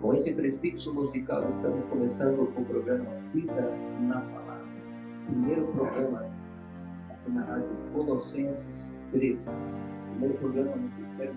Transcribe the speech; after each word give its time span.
Com 0.00 0.14
esse 0.14 0.32
prefixo 0.32 0.94
musical, 0.94 1.46
estamos 1.50 1.84
começando 1.90 2.42
o 2.42 2.64
programa 2.64 3.04
Vida 3.34 3.70
na 4.00 4.20
Palavra. 4.20 4.66
Primeiro 5.26 5.66
programa 5.66 6.26
na 7.28 7.44
Rádio 7.44 7.68
Colossenses 7.92 8.90
3. 9.12 9.44
Primeiro 10.12 10.34
programa 10.38 10.72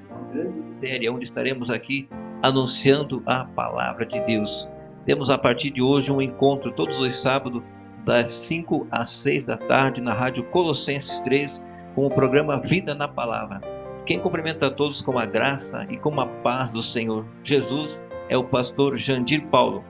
uma 0.09 0.33
grande 0.33 0.71
série 0.75 1.09
onde 1.09 1.25
estaremos 1.25 1.69
aqui 1.69 2.07
anunciando 2.41 3.21
a 3.25 3.43
palavra 3.43 4.05
de 4.05 4.17
Deus. 4.21 4.69
Temos 5.05 5.29
a 5.29 5.37
partir 5.37 5.69
de 5.69 5.81
hoje 5.81 6.09
um 6.09 6.21
encontro 6.21 6.71
todos 6.71 6.97
os 7.01 7.13
sábados, 7.21 7.61
das 8.05 8.29
5 8.29 8.87
às 8.89 9.09
6 9.09 9.43
da 9.43 9.57
tarde, 9.57 9.99
na 9.99 10.13
Rádio 10.13 10.43
Colossenses 10.45 11.19
3, 11.19 11.61
com 11.95 12.05
o 12.05 12.09
programa 12.09 12.61
Vida 12.61 12.95
na 12.95 13.09
Palavra. 13.09 13.59
Quem 14.05 14.19
cumprimenta 14.19 14.67
a 14.67 14.71
todos 14.71 15.01
com 15.01 15.19
a 15.19 15.25
graça 15.25 15.85
e 15.89 15.97
com 15.97 16.17
a 16.21 16.25
paz 16.25 16.71
do 16.71 16.81
Senhor 16.81 17.25
Jesus 17.43 17.99
é 18.33 18.37
o 18.37 18.43
pastor 18.43 18.97
Jandir 18.97 19.45
Paulo. 19.45 19.83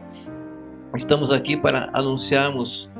Estamos 0.93 1.31
aqui 1.31 1.55
para 1.55 1.89
anunciarmos 1.93 2.91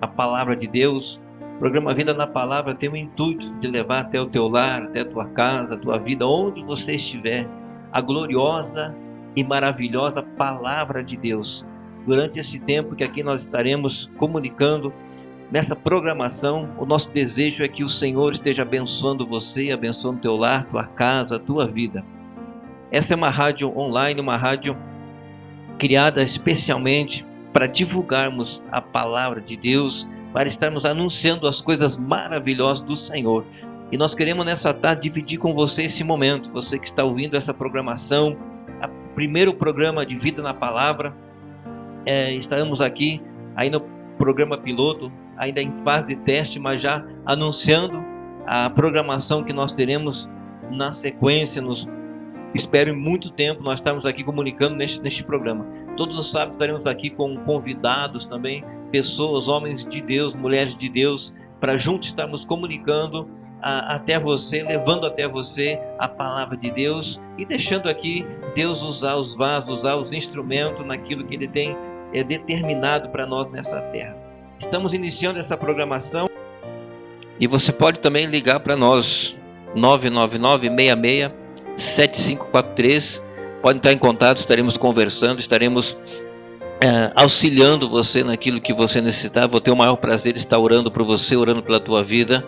a 0.00 0.06
palavra 0.06 0.56
de 0.56 0.66
Deus. 0.66 1.20
O 1.56 1.58
programa 1.58 1.92
Vida 1.92 2.14
na 2.14 2.26
Palavra 2.26 2.74
tem 2.74 2.88
o 2.88 2.96
intuito 2.96 3.52
de 3.60 3.66
levar 3.66 3.98
até 3.98 4.18
o 4.18 4.30
teu 4.30 4.48
lar, 4.48 4.84
até 4.84 5.00
a 5.00 5.04
tua 5.04 5.26
casa, 5.26 5.74
a 5.74 5.76
tua 5.76 5.98
vida, 5.98 6.26
onde 6.26 6.62
você 6.64 6.92
estiver, 6.92 7.46
a 7.92 8.00
gloriosa 8.00 8.96
e 9.36 9.44
maravilhosa 9.44 10.22
palavra 10.22 11.04
de 11.04 11.18
Deus. 11.18 11.66
Durante 12.06 12.40
esse 12.40 12.58
tempo 12.58 12.96
que 12.96 13.04
aqui 13.04 13.22
nós 13.22 13.42
estaremos 13.42 14.10
comunicando 14.16 14.90
nessa 15.52 15.76
programação, 15.76 16.70
o 16.78 16.86
nosso 16.86 17.12
desejo 17.12 17.62
é 17.62 17.68
que 17.68 17.84
o 17.84 17.88
Senhor 17.90 18.32
esteja 18.32 18.62
abençoando 18.62 19.26
você, 19.26 19.70
abençoando 19.70 20.22
teu 20.22 20.34
lar, 20.34 20.64
tua 20.64 20.84
casa, 20.84 21.38
tua 21.38 21.66
vida. 21.66 22.02
Essa 22.90 23.14
é 23.14 23.16
uma 23.16 23.30
rádio 23.30 23.76
online, 23.76 24.20
uma 24.20 24.36
rádio 24.36 24.76
criada 25.78 26.22
especialmente 26.22 27.24
para 27.52 27.66
divulgarmos 27.66 28.62
a 28.70 28.80
palavra 28.80 29.40
de 29.40 29.56
Deus, 29.56 30.08
para 30.32 30.46
estarmos 30.46 30.84
anunciando 30.84 31.46
as 31.46 31.60
coisas 31.60 31.96
maravilhosas 31.96 32.82
do 32.82 32.96
Senhor. 32.96 33.44
E 33.90 33.96
nós 33.96 34.14
queremos 34.14 34.44
nessa 34.44 34.74
tarde 34.74 35.02
dividir 35.02 35.38
com 35.38 35.54
você 35.54 35.84
esse 35.84 36.04
momento, 36.04 36.50
você 36.52 36.78
que 36.78 36.86
está 36.86 37.04
ouvindo 37.04 37.36
essa 37.36 37.54
programação, 37.54 38.36
o 38.82 39.14
primeiro 39.14 39.54
programa 39.54 40.04
de 40.04 40.16
Vida 40.16 40.42
na 40.42 40.52
Palavra. 40.52 41.14
É, 42.04 42.34
estamos 42.34 42.80
aqui 42.80 43.22
aí 43.56 43.70
no 43.70 43.80
programa 44.18 44.58
piloto, 44.58 45.10
ainda 45.36 45.62
em 45.62 45.72
fase 45.84 46.08
de 46.08 46.16
teste, 46.16 46.58
mas 46.58 46.80
já 46.80 47.04
anunciando 47.24 48.02
a 48.46 48.68
programação 48.68 49.42
que 49.42 49.52
nós 49.52 49.72
teremos 49.72 50.30
na 50.70 50.92
sequência, 50.92 51.62
nos 51.62 51.88
Espero 52.54 52.90
em 52.90 52.96
muito 52.96 53.30
tempo 53.30 53.62
nós 53.62 53.78
estarmos 53.78 54.06
aqui 54.06 54.24
comunicando 54.24 54.74
neste, 54.74 55.00
neste 55.02 55.24
programa. 55.24 55.66
Todos 55.96 56.18
os 56.18 56.30
sábados 56.30 56.54
estaremos 56.54 56.86
aqui 56.86 57.10
com 57.10 57.36
convidados 57.38 58.24
também, 58.24 58.64
pessoas, 58.90 59.48
homens 59.48 59.84
de 59.84 60.00
Deus, 60.00 60.34
mulheres 60.34 60.76
de 60.76 60.88
Deus, 60.88 61.34
para 61.60 61.76
juntos 61.76 62.08
estarmos 62.08 62.44
comunicando 62.44 63.28
a, 63.60 63.96
até 63.96 64.18
você, 64.18 64.62
levando 64.62 65.06
até 65.06 65.28
você 65.28 65.78
a 65.98 66.08
palavra 66.08 66.56
de 66.56 66.70
Deus 66.70 67.20
e 67.36 67.44
deixando 67.44 67.88
aqui 67.88 68.24
Deus 68.54 68.82
usar 68.82 69.16
os 69.16 69.34
vasos, 69.34 69.80
usar 69.80 69.96
os 69.96 70.12
instrumentos 70.12 70.86
naquilo 70.86 71.26
que 71.26 71.34
Ele 71.34 71.48
tem 71.48 71.76
é, 72.14 72.22
determinado 72.24 73.10
para 73.10 73.26
nós 73.26 73.50
nessa 73.50 73.80
terra. 73.92 74.16
Estamos 74.58 74.94
iniciando 74.94 75.38
essa 75.38 75.56
programação 75.56 76.26
e 77.38 77.46
você 77.46 77.72
pode 77.72 78.00
também 78.00 78.26
ligar 78.26 78.60
para 78.60 78.74
nós 78.74 79.36
999 79.74 80.68
66 80.68 81.47
7543. 81.78 83.22
Pode 83.62 83.78
entrar 83.78 83.92
em 83.92 83.98
contato, 83.98 84.38
estaremos 84.38 84.76
conversando, 84.76 85.40
estaremos 85.40 85.96
é, 86.80 87.10
auxiliando 87.14 87.88
você 87.88 88.22
naquilo 88.22 88.60
que 88.60 88.72
você 88.72 89.00
necessitar. 89.00 89.48
Vou 89.48 89.60
ter 89.60 89.70
o 89.70 89.76
maior 89.76 89.96
prazer 89.96 90.32
de 90.34 90.38
estar 90.38 90.58
orando 90.58 90.90
por 90.90 91.04
você, 91.04 91.36
orando 91.36 91.62
pela 91.62 91.80
tua 91.80 92.04
vida. 92.04 92.44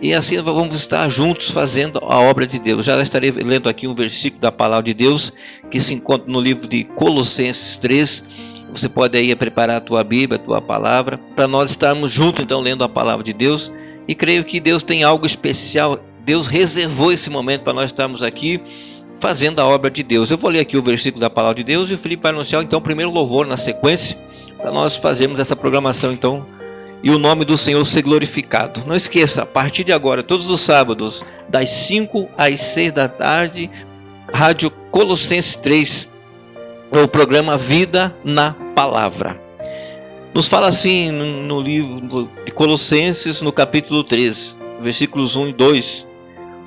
E 0.00 0.12
assim 0.12 0.40
vamos 0.42 0.76
estar 0.76 1.08
juntos 1.08 1.50
fazendo 1.52 2.00
a 2.02 2.18
obra 2.18 2.44
de 2.46 2.58
Deus. 2.58 2.84
Já 2.84 3.00
estarei 3.00 3.30
lendo 3.30 3.68
aqui 3.68 3.86
um 3.86 3.94
versículo 3.94 4.40
da 4.40 4.50
palavra 4.50 4.84
de 4.86 4.94
Deus 4.94 5.32
que 5.70 5.78
se 5.80 5.94
encontra 5.94 6.30
no 6.30 6.40
livro 6.40 6.66
de 6.66 6.82
Colossenses 6.82 7.76
3. 7.76 8.24
Você 8.72 8.88
pode 8.88 9.16
aí 9.16 9.34
preparar 9.36 9.76
a 9.76 9.80
tua 9.80 10.02
Bíblia, 10.02 10.40
a 10.40 10.44
tua 10.44 10.60
palavra, 10.60 11.20
para 11.36 11.46
nós 11.46 11.70
estarmos 11.70 12.10
juntos 12.10 12.42
então 12.42 12.60
lendo 12.60 12.82
a 12.82 12.88
palavra 12.88 13.22
de 13.22 13.32
Deus. 13.32 13.70
E 14.08 14.14
creio 14.14 14.44
que 14.44 14.58
Deus 14.58 14.82
tem 14.82 15.04
algo 15.04 15.24
especial 15.24 16.00
Deus 16.24 16.46
reservou 16.46 17.12
esse 17.12 17.28
momento 17.28 17.62
para 17.62 17.72
nós 17.72 17.86
estarmos 17.86 18.22
aqui 18.22 18.60
fazendo 19.20 19.60
a 19.60 19.66
obra 19.66 19.90
de 19.90 20.02
Deus. 20.02 20.30
Eu 20.30 20.38
vou 20.38 20.50
ler 20.50 20.60
aqui 20.60 20.76
o 20.76 20.82
versículo 20.82 21.20
da 21.20 21.30
palavra 21.30 21.56
de 21.56 21.64
Deus 21.64 21.90
e 21.90 21.94
o 21.94 21.98
Felipe 21.98 22.22
vai 22.22 22.32
anunciar 22.32 22.62
então 22.62 22.78
o 22.78 22.82
primeiro 22.82 23.10
louvor 23.10 23.46
na 23.46 23.56
sequência 23.56 24.18
para 24.56 24.70
nós 24.70 24.96
fazermos 24.96 25.40
essa 25.40 25.56
programação 25.56 26.12
então 26.12 26.44
e 27.02 27.10
o 27.10 27.18
nome 27.18 27.44
do 27.44 27.56
Senhor 27.56 27.84
ser 27.84 28.02
glorificado. 28.02 28.84
Não 28.86 28.94
esqueça, 28.94 29.42
a 29.42 29.46
partir 29.46 29.84
de 29.84 29.92
agora, 29.92 30.22
todos 30.22 30.48
os 30.48 30.60
sábados, 30.60 31.24
das 31.48 31.68
5 31.70 32.28
às 32.38 32.60
6 32.60 32.92
da 32.92 33.08
tarde, 33.08 33.68
Rádio 34.32 34.70
Colossenses 34.90 35.56
3, 35.56 36.08
o 36.90 37.08
programa 37.08 37.56
Vida 37.58 38.14
na 38.24 38.52
Palavra. 38.74 39.40
Nos 40.32 40.46
fala 40.46 40.68
assim 40.68 41.10
no, 41.10 41.42
no 41.42 41.60
livro 41.60 42.28
de 42.44 42.52
Colossenses, 42.52 43.42
no 43.42 43.52
capítulo 43.52 44.04
3, 44.04 44.56
versículos 44.80 45.34
1 45.34 45.48
e 45.48 45.52
2. 45.52 46.11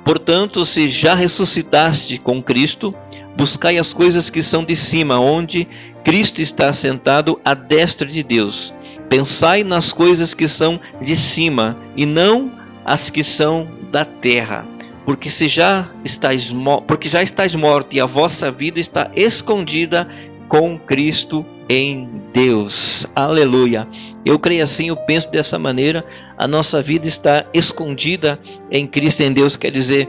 Portanto, 0.06 0.64
se 0.64 0.86
já 0.86 1.16
ressuscitaste 1.16 2.16
com 2.18 2.40
Cristo, 2.40 2.94
buscai 3.36 3.76
as 3.76 3.92
coisas 3.92 4.30
que 4.30 4.40
são 4.40 4.64
de 4.64 4.76
cima, 4.76 5.18
onde 5.18 5.66
Cristo 6.04 6.40
está 6.40 6.72
sentado 6.72 7.40
à 7.44 7.54
destra 7.54 8.06
de 8.06 8.22
Deus. 8.22 8.72
Pensai 9.08 9.64
nas 9.64 9.92
coisas 9.92 10.32
que 10.32 10.46
são 10.46 10.78
de 11.02 11.16
cima 11.16 11.76
e 11.96 12.06
não 12.06 12.52
as 12.84 13.10
que 13.10 13.24
são 13.24 13.66
da 13.90 14.04
terra. 14.04 14.64
Porque 15.04 15.28
se 15.28 15.48
já 15.48 15.90
estáis 16.04 16.54
porque 16.86 17.08
já 17.08 17.20
estáis 17.20 17.56
morto 17.56 17.88
e 17.92 18.00
a 18.00 18.06
vossa 18.06 18.52
vida 18.52 18.78
está 18.78 19.10
escondida 19.16 20.08
com 20.48 20.78
Cristo 20.78 21.44
em 21.68 22.08
Deus. 22.32 23.04
Aleluia. 23.12 23.88
Eu 24.24 24.38
creio 24.38 24.62
assim, 24.62 24.86
eu 24.86 24.96
penso 24.96 25.30
dessa 25.32 25.58
maneira, 25.58 26.04
a 26.36 26.46
nossa 26.46 26.82
vida 26.82 27.06
está 27.08 27.44
escondida 27.52 28.38
em 28.70 28.86
Cristo 28.86 29.22
em 29.22 29.32
Deus, 29.32 29.56
quer 29.56 29.70
dizer, 29.70 30.08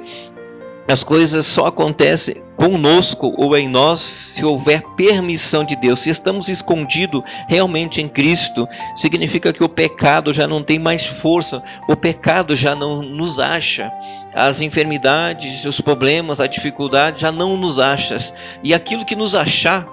as 0.88 1.04
coisas 1.04 1.46
só 1.46 1.68
acontecem 1.68 2.42
conosco 2.56 3.34
ou 3.38 3.56
em 3.58 3.68
nós 3.68 4.00
se 4.00 4.44
houver 4.44 4.82
permissão 4.96 5.64
de 5.64 5.76
Deus. 5.76 6.00
Se 6.00 6.10
estamos 6.10 6.48
escondidos 6.48 7.22
realmente 7.48 8.02
em 8.02 8.08
Cristo, 8.08 8.68
significa 8.96 9.52
que 9.52 9.64
o 9.64 9.70
pecado 9.70 10.32
já 10.32 10.48
não 10.48 10.64
tem 10.64 10.80
mais 10.80 11.06
força, 11.06 11.62
o 11.90 11.96
pecado 11.96 12.56
já 12.56 12.74
não 12.74 13.02
nos 13.02 13.38
acha. 13.38 13.92
As 14.34 14.62
enfermidades, 14.62 15.66
os 15.66 15.82
problemas, 15.82 16.40
a 16.40 16.48
dificuldade 16.48 17.22
já 17.22 17.32
não 17.32 17.58
nos 17.58 17.80
acham. 17.80 18.18
E 18.64 18.74
aquilo 18.74 19.06
que 19.06 19.16
nos 19.16 19.36
achar 19.36 19.86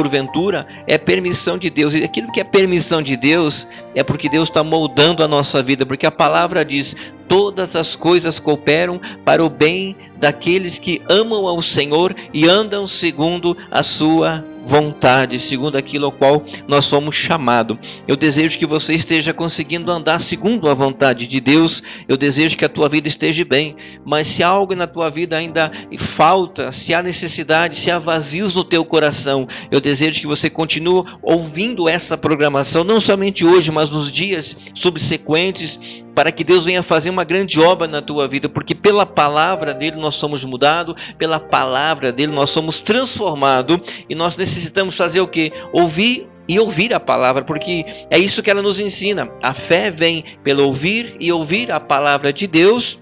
porventura, 0.00 0.66
é 0.86 0.96
permissão 0.96 1.58
de 1.58 1.68
Deus. 1.68 1.92
E 1.92 2.02
aquilo 2.02 2.32
que 2.32 2.40
é 2.40 2.44
permissão 2.44 3.02
de 3.02 3.16
Deus 3.16 3.68
é 3.94 4.02
porque 4.02 4.30
Deus 4.30 4.48
está 4.48 4.64
moldando 4.64 5.22
a 5.22 5.28
nossa 5.28 5.62
vida, 5.62 5.84
porque 5.84 6.06
a 6.06 6.10
palavra 6.10 6.64
diz: 6.64 6.96
todas 7.28 7.76
as 7.76 7.94
coisas 7.94 8.40
cooperam 8.40 8.98
para 9.24 9.44
o 9.44 9.50
bem 9.50 9.94
daqueles 10.16 10.78
que 10.78 11.02
amam 11.08 11.46
ao 11.46 11.60
Senhor 11.60 12.14
e 12.32 12.48
andam 12.48 12.86
segundo 12.86 13.56
a 13.70 13.82
sua 13.82 14.44
vontade, 14.66 15.38
segundo 15.38 15.76
aquilo 15.76 16.06
ao 16.06 16.12
qual 16.12 16.44
nós 16.68 16.84
somos 16.84 17.16
chamados. 17.16 17.78
Eu 18.06 18.16
desejo 18.16 18.58
que 18.58 18.66
você 18.66 18.94
esteja 18.94 19.32
conseguindo 19.32 19.90
andar 19.90 20.20
segundo 20.20 20.68
a 20.68 20.74
vontade 20.74 21.26
de 21.26 21.40
Deus. 21.40 21.82
Eu 22.08 22.16
desejo 22.16 22.56
que 22.56 22.64
a 22.64 22.68
tua 22.68 22.88
vida 22.88 23.08
esteja 23.08 23.44
bem. 23.44 23.76
Mas 24.04 24.26
se 24.26 24.42
algo 24.42 24.74
na 24.74 24.86
tua 24.86 25.10
vida 25.10 25.36
ainda 25.36 25.70
falta, 25.98 26.72
se 26.72 26.94
há 26.94 27.02
necessidade, 27.02 27.76
se 27.76 27.90
há 27.90 27.98
vazios 27.98 28.54
no 28.54 28.64
teu 28.64 28.84
coração, 28.84 29.46
eu 29.70 29.80
desejo 29.80 30.20
que 30.20 30.26
você 30.26 30.48
continue 30.48 31.04
ouvindo 31.22 31.88
essa 31.88 32.16
programação, 32.16 32.84
não 32.84 33.00
somente 33.00 33.44
hoje, 33.44 33.70
mas 33.70 33.90
nos 33.90 34.10
dias 34.10 34.56
subsequentes, 34.74 36.02
para 36.14 36.32
que 36.32 36.44
Deus 36.44 36.64
venha 36.64 36.82
fazer 36.82 37.10
uma 37.10 37.24
grande 37.24 37.60
obra 37.60 37.86
na 37.86 38.02
tua 38.02 38.28
vida, 38.28 38.48
porque 38.48 38.74
pela 38.74 39.06
palavra 39.06 39.72
dele 39.72 39.96
nós 39.96 40.14
somos 40.16 40.44
mudados, 40.44 41.14
pela 41.18 41.38
palavra 41.40 42.12
dele 42.12 42.32
nós 42.32 42.50
somos 42.50 42.80
transformados 42.80 43.80
e 44.08 44.14
nós 44.14 44.36
necessitamos 44.36 44.96
fazer 44.96 45.20
o 45.20 45.28
que? 45.28 45.52
Ouvir 45.72 46.28
e 46.48 46.58
ouvir 46.58 46.92
a 46.92 46.98
palavra, 46.98 47.44
porque 47.44 47.84
é 48.10 48.18
isso 48.18 48.42
que 48.42 48.50
ela 48.50 48.62
nos 48.62 48.80
ensina. 48.80 49.30
A 49.40 49.54
fé 49.54 49.90
vem 49.90 50.24
pelo 50.42 50.64
ouvir 50.64 51.16
e 51.20 51.30
ouvir 51.30 51.70
a 51.70 51.78
palavra 51.78 52.32
de 52.32 52.46
Deus 52.46 52.98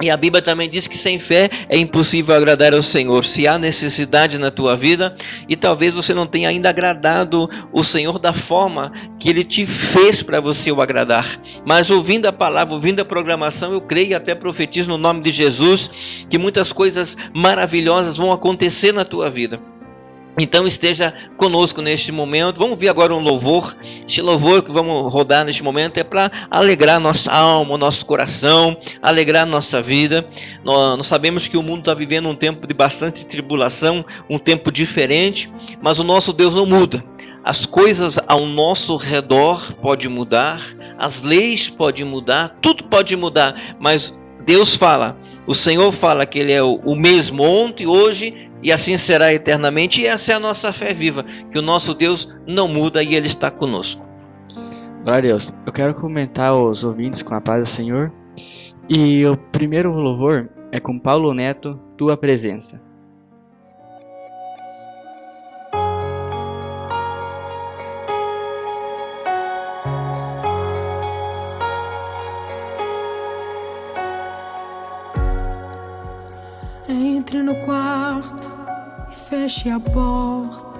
e 0.00 0.08
a 0.08 0.16
Bíblia 0.16 0.42
também 0.42 0.68
diz 0.68 0.86
que 0.86 0.96
sem 0.96 1.18
fé 1.18 1.50
é 1.68 1.76
impossível 1.76 2.34
agradar 2.34 2.72
ao 2.72 2.82
Senhor. 2.82 3.24
Se 3.24 3.46
há 3.46 3.58
necessidade 3.58 4.38
na 4.38 4.50
tua 4.50 4.76
vida 4.76 5.14
e 5.48 5.54
talvez 5.54 5.92
você 5.92 6.14
não 6.14 6.26
tenha 6.26 6.48
ainda 6.48 6.70
agradado 6.70 7.48
o 7.72 7.84
Senhor 7.84 8.18
da 8.18 8.32
forma 8.32 8.92
que 9.18 9.28
Ele 9.28 9.44
te 9.44 9.66
fez 9.66 10.22
para 10.22 10.40
você 10.40 10.72
o 10.72 10.80
agradar, 10.80 11.26
mas 11.66 11.90
ouvindo 11.90 12.26
a 12.26 12.32
palavra, 12.32 12.74
ouvindo 12.74 13.00
a 13.00 13.04
programação, 13.04 13.72
eu 13.72 13.80
creio 13.80 14.10
e 14.10 14.14
até 14.14 14.34
profetizo 14.34 14.88
no 14.88 14.96
nome 14.96 15.22
de 15.22 15.30
Jesus 15.30 15.90
que 16.30 16.38
muitas 16.38 16.72
coisas 16.72 17.16
maravilhosas 17.34 18.16
vão 18.16 18.32
acontecer 18.32 18.92
na 18.92 19.04
tua 19.04 19.30
vida. 19.30 19.60
Então 20.38 20.66
esteja 20.66 21.12
conosco 21.36 21.82
neste 21.82 22.12
momento. 22.12 22.58
Vamos 22.58 22.78
ver 22.78 22.88
agora 22.88 23.14
um 23.14 23.20
louvor. 23.20 23.76
Este 24.06 24.22
louvor 24.22 24.62
que 24.62 24.70
vamos 24.70 25.12
rodar 25.12 25.44
neste 25.44 25.62
momento 25.62 25.98
é 25.98 26.04
para 26.04 26.30
alegrar 26.50 27.00
nossa 27.00 27.32
alma, 27.32 27.76
nosso 27.76 28.06
coração, 28.06 28.76
alegrar 29.02 29.44
nossa 29.44 29.82
vida. 29.82 30.26
Nós, 30.64 30.96
nós 30.96 31.06
sabemos 31.06 31.48
que 31.48 31.56
o 31.56 31.62
mundo 31.62 31.80
está 31.80 31.94
vivendo 31.94 32.28
um 32.28 32.34
tempo 32.34 32.66
de 32.66 32.74
bastante 32.74 33.24
tribulação, 33.26 34.04
um 34.28 34.38
tempo 34.38 34.70
diferente, 34.70 35.52
mas 35.82 35.98
o 35.98 36.04
nosso 36.04 36.32
Deus 36.32 36.54
não 36.54 36.64
muda. 36.64 37.04
As 37.42 37.64
coisas 37.64 38.18
ao 38.26 38.46
nosso 38.46 38.96
redor 38.96 39.72
podem 39.74 40.08
mudar, 40.08 40.62
as 40.98 41.22
leis 41.22 41.68
podem 41.68 42.04
mudar, 42.04 42.58
tudo 42.60 42.84
pode 42.84 43.16
mudar, 43.16 43.76
mas 43.80 44.16
Deus 44.44 44.76
fala, 44.76 45.16
o 45.46 45.54
Senhor 45.54 45.90
fala 45.90 46.26
que 46.26 46.38
Ele 46.38 46.52
é 46.52 46.62
o 46.62 46.94
mesmo 46.94 47.42
ontem, 47.42 47.86
hoje 47.86 48.49
e 48.62 48.72
assim 48.72 48.96
será 48.96 49.32
eternamente. 49.32 50.00
E 50.00 50.06
essa 50.06 50.32
é 50.32 50.34
a 50.34 50.40
nossa 50.40 50.72
fé 50.72 50.92
viva, 50.92 51.24
que 51.50 51.58
o 51.58 51.62
nosso 51.62 51.94
Deus 51.94 52.32
não 52.46 52.68
muda 52.68 53.02
e 53.02 53.14
Ele 53.14 53.26
está 53.26 53.50
conosco. 53.50 54.04
Glória 55.02 55.18
a 55.18 55.20
Deus. 55.20 55.54
Eu 55.64 55.72
quero 55.72 55.94
comentar 55.94 56.54
os 56.54 56.84
ouvintes 56.84 57.22
com 57.22 57.34
a 57.34 57.40
paz 57.40 57.62
do 57.62 57.68
Senhor. 57.68 58.12
E 58.88 59.24
o 59.24 59.36
primeiro 59.36 59.92
louvor 59.92 60.50
é 60.72 60.80
com 60.80 60.98
Paulo 60.98 61.32
Neto, 61.32 61.78
Tua 61.96 62.16
Presença. 62.16 62.80
No 77.50 77.56
quarto 77.64 78.54
e 79.10 79.14
feche 79.28 79.68
a 79.70 79.80
porta. 79.80 80.78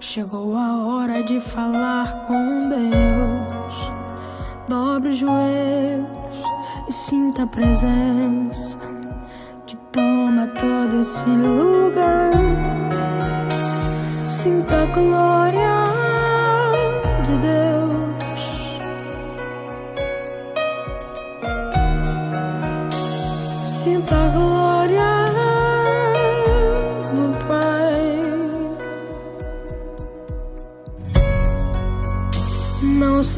Chegou 0.00 0.56
a 0.56 0.84
hora 0.84 1.22
de 1.22 1.38
falar 1.38 2.26
com 2.26 2.58
Deus. 2.58 3.92
Dobre 4.68 5.10
os 5.10 5.18
joelhos 5.18 6.42
e 6.88 6.92
sinta 6.92 7.44
a 7.44 7.46
presença 7.46 8.78
que 9.64 9.76
toma 9.92 10.48
todo 10.48 11.00
esse 11.00 11.28
lugar. 11.30 12.32
Sinta 14.24 14.82
a 14.82 14.86
glória 14.86 15.65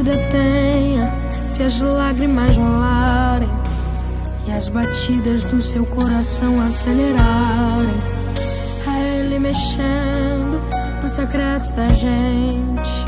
detenha 0.09 1.13
se 1.49 1.63
as 1.63 1.79
lágrimas 1.81 2.57
rolarem 2.57 3.51
e 4.47 4.51
as 4.51 4.69
batidas 4.69 5.45
do 5.45 5.61
seu 5.61 5.85
coração 5.85 6.61
acelerarem. 6.61 8.03
É 8.87 9.21
Ele 9.21 9.39
mexendo 9.39 10.63
no 11.03 11.09
secreto 11.09 11.73
da 11.75 11.89
gente, 11.89 13.05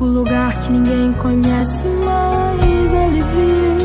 o 0.00 0.04
lugar 0.04 0.60
que 0.60 0.72
ninguém 0.72 1.12
conhece, 1.12 1.86
mas 2.04 2.92
Ele 2.92 3.20
viu 3.20 3.79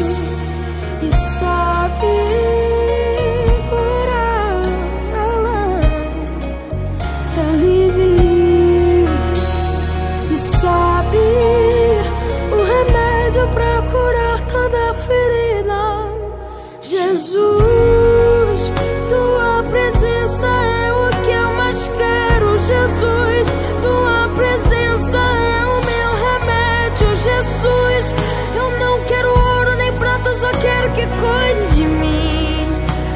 Jesus, 17.16 18.74
tua 19.08 19.64
presença 19.70 20.48
é 20.48 20.92
o 20.92 21.24
que 21.24 21.32
eu 21.32 21.54
mais 21.54 21.88
quero. 21.88 22.60
Jesus, 22.60 23.48
tua 23.82 24.28
presença 24.36 25.18
é 25.18 25.66
o 25.66 25.86
meu 25.86 26.12
remédio. 26.28 27.16
Jesus, 27.16 28.16
eu 28.54 28.70
não 28.80 29.02
quero 29.06 29.30
ouro 29.30 29.76
nem 29.78 29.94
prata, 29.94 30.34
só 30.34 30.50
quero 30.50 30.92
que 30.92 31.08
cuide 31.08 31.76
de 31.76 31.86
mim. 31.86 32.68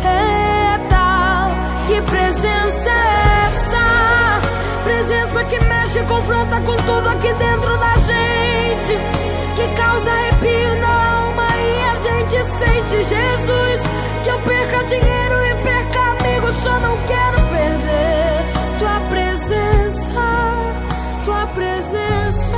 Eita, 0.06 1.50
que 1.86 2.02
presença 2.04 2.90
é 2.90 3.48
essa? 3.48 4.42
Presença 4.86 5.44
que 5.44 5.60
mexe 5.66 6.00
e 6.00 6.04
confronta 6.04 6.62
com 6.62 6.78
tudo 6.78 7.10
aqui 7.10 7.34
dentro 7.34 7.78
da 7.78 7.96
gente. 7.98 8.98
Que 9.58 9.68
causa 9.76 10.10
arrepio 10.10 10.80
na 10.80 11.19
e 12.30 12.32
gente 12.32 12.46
sente 12.46 13.04
Jesus. 13.04 13.82
Que 14.24 14.30
eu 14.30 14.40
perca 14.40 14.84
dinheiro 14.84 15.46
e 15.46 15.64
perca 15.64 16.00
amigos, 16.00 16.56
só 16.56 16.80
não 16.80 16.98
quero 17.08 17.38
perder 17.48 18.46
tua 18.78 19.00
presença, 19.10 20.14
tua 21.26 21.48
presença, 21.48 22.58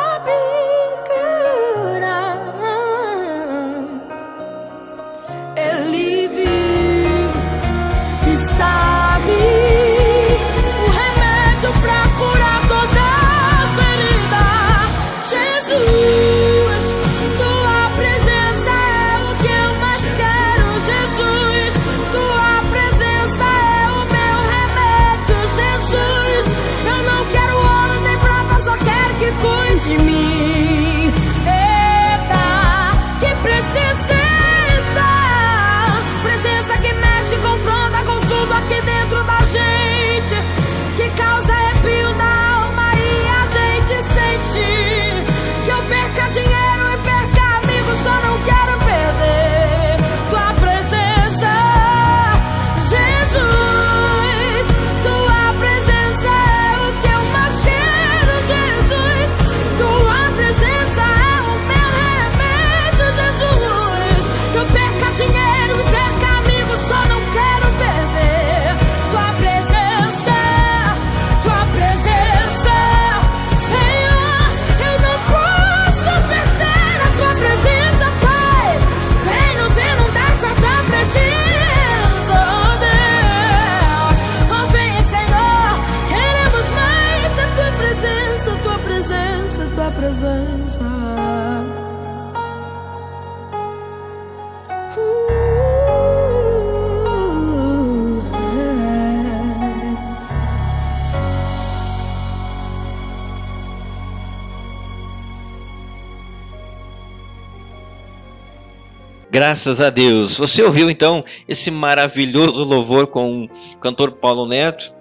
Graças 109.51 109.81
a 109.81 109.89
Deus. 109.89 110.37
Você 110.37 110.63
ouviu 110.63 110.89
então 110.89 111.25
esse 111.45 111.69
maravilhoso 111.69 112.63
louvor 112.63 113.07
com 113.07 113.43
o 113.43 113.77
cantor 113.81 114.13
Paulo 114.13 114.47
Neto? 114.47 114.93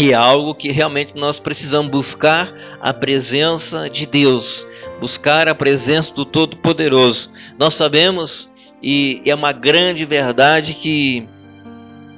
E 0.00 0.10
é 0.10 0.14
algo 0.14 0.56
que 0.56 0.72
realmente 0.72 1.12
nós 1.14 1.38
precisamos 1.38 1.88
buscar 1.88 2.52
a 2.80 2.92
presença 2.92 3.88
de 3.88 4.04
Deus, 4.04 4.66
buscar 5.00 5.46
a 5.46 5.54
presença 5.54 6.12
do 6.12 6.24
Todo-Poderoso. 6.24 7.30
Nós 7.56 7.74
sabemos, 7.74 8.50
e 8.82 9.22
é 9.24 9.32
uma 9.32 9.52
grande 9.52 10.04
verdade, 10.04 10.74
que 10.74 11.28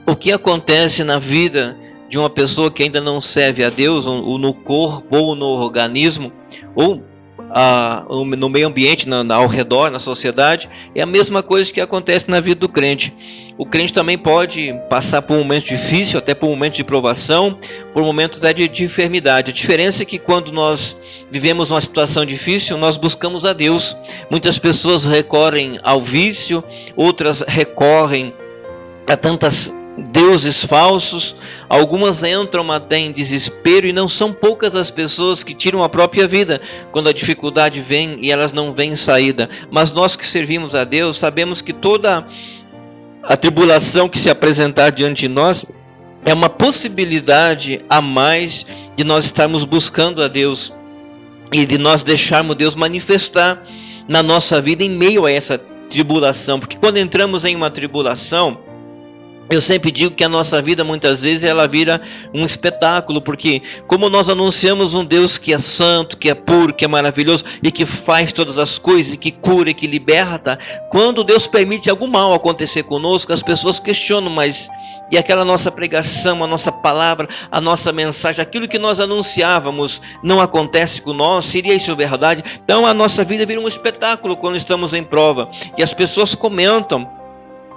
o 0.06 0.16
que 0.16 0.32
acontece 0.32 1.04
na 1.04 1.18
vida 1.18 1.76
de 2.08 2.16
uma 2.16 2.30
pessoa 2.30 2.70
que 2.70 2.82
ainda 2.82 3.02
não 3.02 3.20
serve 3.20 3.62
a 3.62 3.68
Deus, 3.68 4.06
ou 4.06 4.38
no 4.38 4.54
corpo, 4.54 5.18
ou 5.18 5.36
no 5.36 5.48
organismo, 5.48 6.32
ou 6.74 7.02
no 8.08 8.48
meio 8.48 8.66
ambiente, 8.66 9.08
na, 9.08 9.34
ao 9.34 9.46
redor, 9.46 9.90
na 9.90 9.98
sociedade, 9.98 10.68
é 10.94 11.02
a 11.02 11.06
mesma 11.06 11.42
coisa 11.42 11.72
que 11.72 11.80
acontece 11.80 12.28
na 12.30 12.40
vida 12.40 12.60
do 12.60 12.68
crente. 12.68 13.14
O 13.56 13.66
crente 13.66 13.92
também 13.92 14.16
pode 14.16 14.74
passar 14.88 15.22
por 15.22 15.34
um 15.34 15.40
momento 15.40 15.66
difícil, 15.66 16.18
até 16.18 16.34
por 16.34 16.46
um 16.46 16.50
momento 16.50 16.74
de 16.74 16.84
provação, 16.84 17.58
por 17.92 18.02
um 18.02 18.06
momento 18.06 18.38
até 18.38 18.52
de, 18.52 18.68
de 18.68 18.84
enfermidade. 18.84 19.50
A 19.50 19.54
diferença 19.54 20.02
é 20.02 20.06
que 20.06 20.18
quando 20.18 20.52
nós 20.52 20.96
vivemos 21.30 21.70
uma 21.70 21.80
situação 21.80 22.24
difícil, 22.24 22.76
nós 22.78 22.96
buscamos 22.96 23.44
a 23.44 23.52
Deus. 23.52 23.96
Muitas 24.30 24.58
pessoas 24.58 25.04
recorrem 25.04 25.80
ao 25.82 26.00
vício, 26.00 26.62
outras 26.94 27.42
recorrem 27.46 28.32
a 29.08 29.16
tantas 29.16 29.74
deuses 30.12 30.64
falsos, 30.64 31.34
algumas 31.68 32.22
entram 32.22 32.70
até 32.70 32.98
em 32.98 33.12
desespero 33.12 33.86
e 33.86 33.92
não 33.92 34.08
são 34.08 34.32
poucas 34.32 34.74
as 34.74 34.90
pessoas 34.90 35.42
que 35.42 35.54
tiram 35.54 35.82
a 35.82 35.88
própria 35.88 36.26
vida 36.26 36.60
quando 36.92 37.08
a 37.08 37.12
dificuldade 37.12 37.80
vem 37.80 38.18
e 38.20 38.30
elas 38.30 38.52
não 38.52 38.72
veem 38.72 38.94
saída. 38.94 39.48
Mas 39.70 39.92
nós 39.92 40.16
que 40.16 40.26
servimos 40.26 40.74
a 40.74 40.84
Deus 40.84 41.16
sabemos 41.16 41.60
que 41.60 41.72
toda 41.72 42.26
a 43.22 43.36
tribulação 43.36 44.08
que 44.08 44.18
se 44.18 44.30
apresentar 44.30 44.90
diante 44.90 45.22
de 45.22 45.28
nós 45.28 45.64
é 46.24 46.32
uma 46.32 46.48
possibilidade 46.48 47.84
a 47.88 48.00
mais 48.00 48.64
de 48.96 49.04
nós 49.04 49.26
estarmos 49.26 49.64
buscando 49.64 50.22
a 50.22 50.28
Deus 50.28 50.74
e 51.52 51.64
de 51.64 51.78
nós 51.78 52.02
deixarmos 52.02 52.56
Deus 52.56 52.74
manifestar 52.74 53.62
na 54.06 54.22
nossa 54.22 54.60
vida 54.60 54.84
em 54.84 54.90
meio 54.90 55.26
a 55.26 55.32
essa 55.32 55.58
tribulação, 55.88 56.60
porque 56.60 56.76
quando 56.76 56.98
entramos 56.98 57.44
em 57.44 57.56
uma 57.56 57.70
tribulação, 57.70 58.58
eu 59.50 59.60
sempre 59.60 59.90
digo 59.90 60.14
que 60.14 60.24
a 60.24 60.28
nossa 60.28 60.60
vida 60.60 60.84
muitas 60.84 61.20
vezes 61.20 61.44
ela 61.44 61.66
vira 61.66 62.00
um 62.34 62.44
espetáculo, 62.44 63.22
porque 63.22 63.62
como 63.86 64.08
nós 64.10 64.28
anunciamos 64.28 64.94
um 64.94 65.04
Deus 65.04 65.38
que 65.38 65.52
é 65.52 65.58
santo, 65.58 66.18
que 66.18 66.28
é 66.28 66.34
puro, 66.34 66.74
que 66.74 66.84
é 66.84 66.88
maravilhoso 66.88 67.44
e 67.62 67.70
que 67.70 67.86
faz 67.86 68.32
todas 68.32 68.58
as 68.58 68.78
coisas, 68.78 69.16
que 69.16 69.32
cura 69.32 69.70
e 69.70 69.74
que 69.74 69.86
liberta, 69.86 70.58
quando 70.90 71.24
Deus 71.24 71.46
permite 71.46 71.88
algum 71.88 72.06
mal 72.06 72.34
acontecer 72.34 72.82
conosco, 72.82 73.32
as 73.32 73.42
pessoas 73.42 73.80
questionam, 73.80 74.30
mas 74.30 74.68
e 75.10 75.16
aquela 75.16 75.44
nossa 75.44 75.70
pregação, 75.70 76.44
a 76.44 76.46
nossa 76.46 76.70
palavra, 76.70 77.26
a 77.50 77.60
nossa 77.60 77.92
mensagem, 77.92 78.42
aquilo 78.42 78.68
que 78.68 78.78
nós 78.78 79.00
anunciávamos 79.00 80.02
não 80.22 80.40
acontece 80.40 81.00
com 81.00 81.14
nós, 81.14 81.46
seria 81.46 81.74
isso 81.74 81.96
verdade? 81.96 82.44
Então 82.62 82.86
a 82.86 82.92
nossa 82.92 83.24
vida 83.24 83.46
vira 83.46 83.60
um 83.60 83.68
espetáculo 83.68 84.36
quando 84.36 84.56
estamos 84.56 84.92
em 84.92 85.02
prova. 85.02 85.48
E 85.78 85.82
as 85.82 85.94
pessoas 85.94 86.34
comentam, 86.34 87.17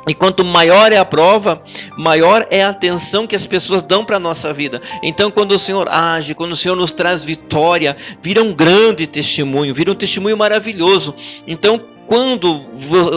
e 0.08 0.14
quanto 0.14 0.44
maior 0.44 0.92
é 0.92 0.98
a 0.98 1.06
prova, 1.06 1.62
maior 1.98 2.46
é 2.50 2.64
a 2.64 2.70
atenção 2.70 3.28
que 3.28 3.36
as 3.36 3.46
pessoas 3.46 3.84
dão 3.84 4.04
para 4.04 4.18
a 4.18 4.20
nossa 4.20 4.54
vida. 4.54 4.82
Então, 5.04 5.30
quando 5.30 5.52
o 5.52 5.60
Senhor 5.60 5.88
age, 5.88 6.34
quando 6.34 6.54
o 6.54 6.56
Senhor 6.56 6.76
nos 6.76 6.92
traz 6.92 7.24
vitória, 7.24 7.96
vira 8.22 8.42
um 8.42 8.54
grande 8.54 9.06
testemunho, 9.06 9.76
vira 9.76 9.92
um 9.92 9.96
testemunho 9.96 10.36
maravilhoso. 10.38 11.14
Então, 11.46 11.80
quando 12.12 12.66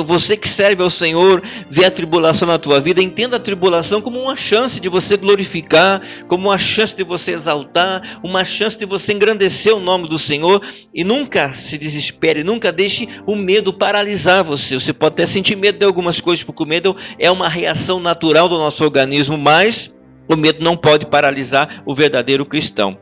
você 0.07 0.37
que 0.37 0.49
serve 0.49 0.81
ao 0.81 0.89
Senhor 0.89 1.43
vê 1.69 1.85
a 1.85 1.91
tribulação 1.91 2.47
na 2.47 2.61
tua 2.61 2.81
vida, 2.81 3.03
entenda 3.03 3.39
a 3.39 3.41
tribulação 3.41 4.01
como 4.01 4.21
uma 4.21 4.37
chance 4.37 4.79
de 4.79 4.89
você 4.89 5.17
glorificar, 5.17 6.01
como 6.29 6.47
uma 6.47 6.59
chance 6.59 6.95
de 6.95 7.03
você 7.03 7.33
exaltar, 7.33 8.21
uma 8.23 8.45
chance 8.45 8.79
de 8.79 8.87
você 8.87 9.13
engrandecer 9.13 9.75
o 9.75 9.81
nome 9.81 10.09
do 10.09 10.17
Senhor 10.17 10.63
e 10.95 11.03
nunca 11.03 11.53
se 11.55 11.77
desespere, 11.77 12.45
nunca 12.45 12.71
deixe 12.71 13.09
o 13.27 13.35
medo 13.35 13.73
paralisar 13.73 14.45
você. 14.45 14.79
Você 14.79 14.93
pode 14.93 15.15
até 15.15 15.27
sentir 15.27 15.57
medo 15.57 15.81
de 15.81 15.85
algumas 15.85 16.21
coisas, 16.21 16.45
porque 16.45 16.63
o 16.63 16.67
medo 16.67 16.97
é 17.19 17.29
uma 17.33 17.49
reação 17.49 17.99
natural 17.99 18.49
do 18.49 18.59
nosso 18.59 18.85
organismo, 18.85 19.37
mas 19.37 19.93
o 20.29 20.37
medo 20.37 20.63
não 20.63 20.77
pode 20.77 21.07
paralisar 21.07 21.83
o 21.85 21.97
verdadeiro 21.97 22.47
cristão. 22.47 22.97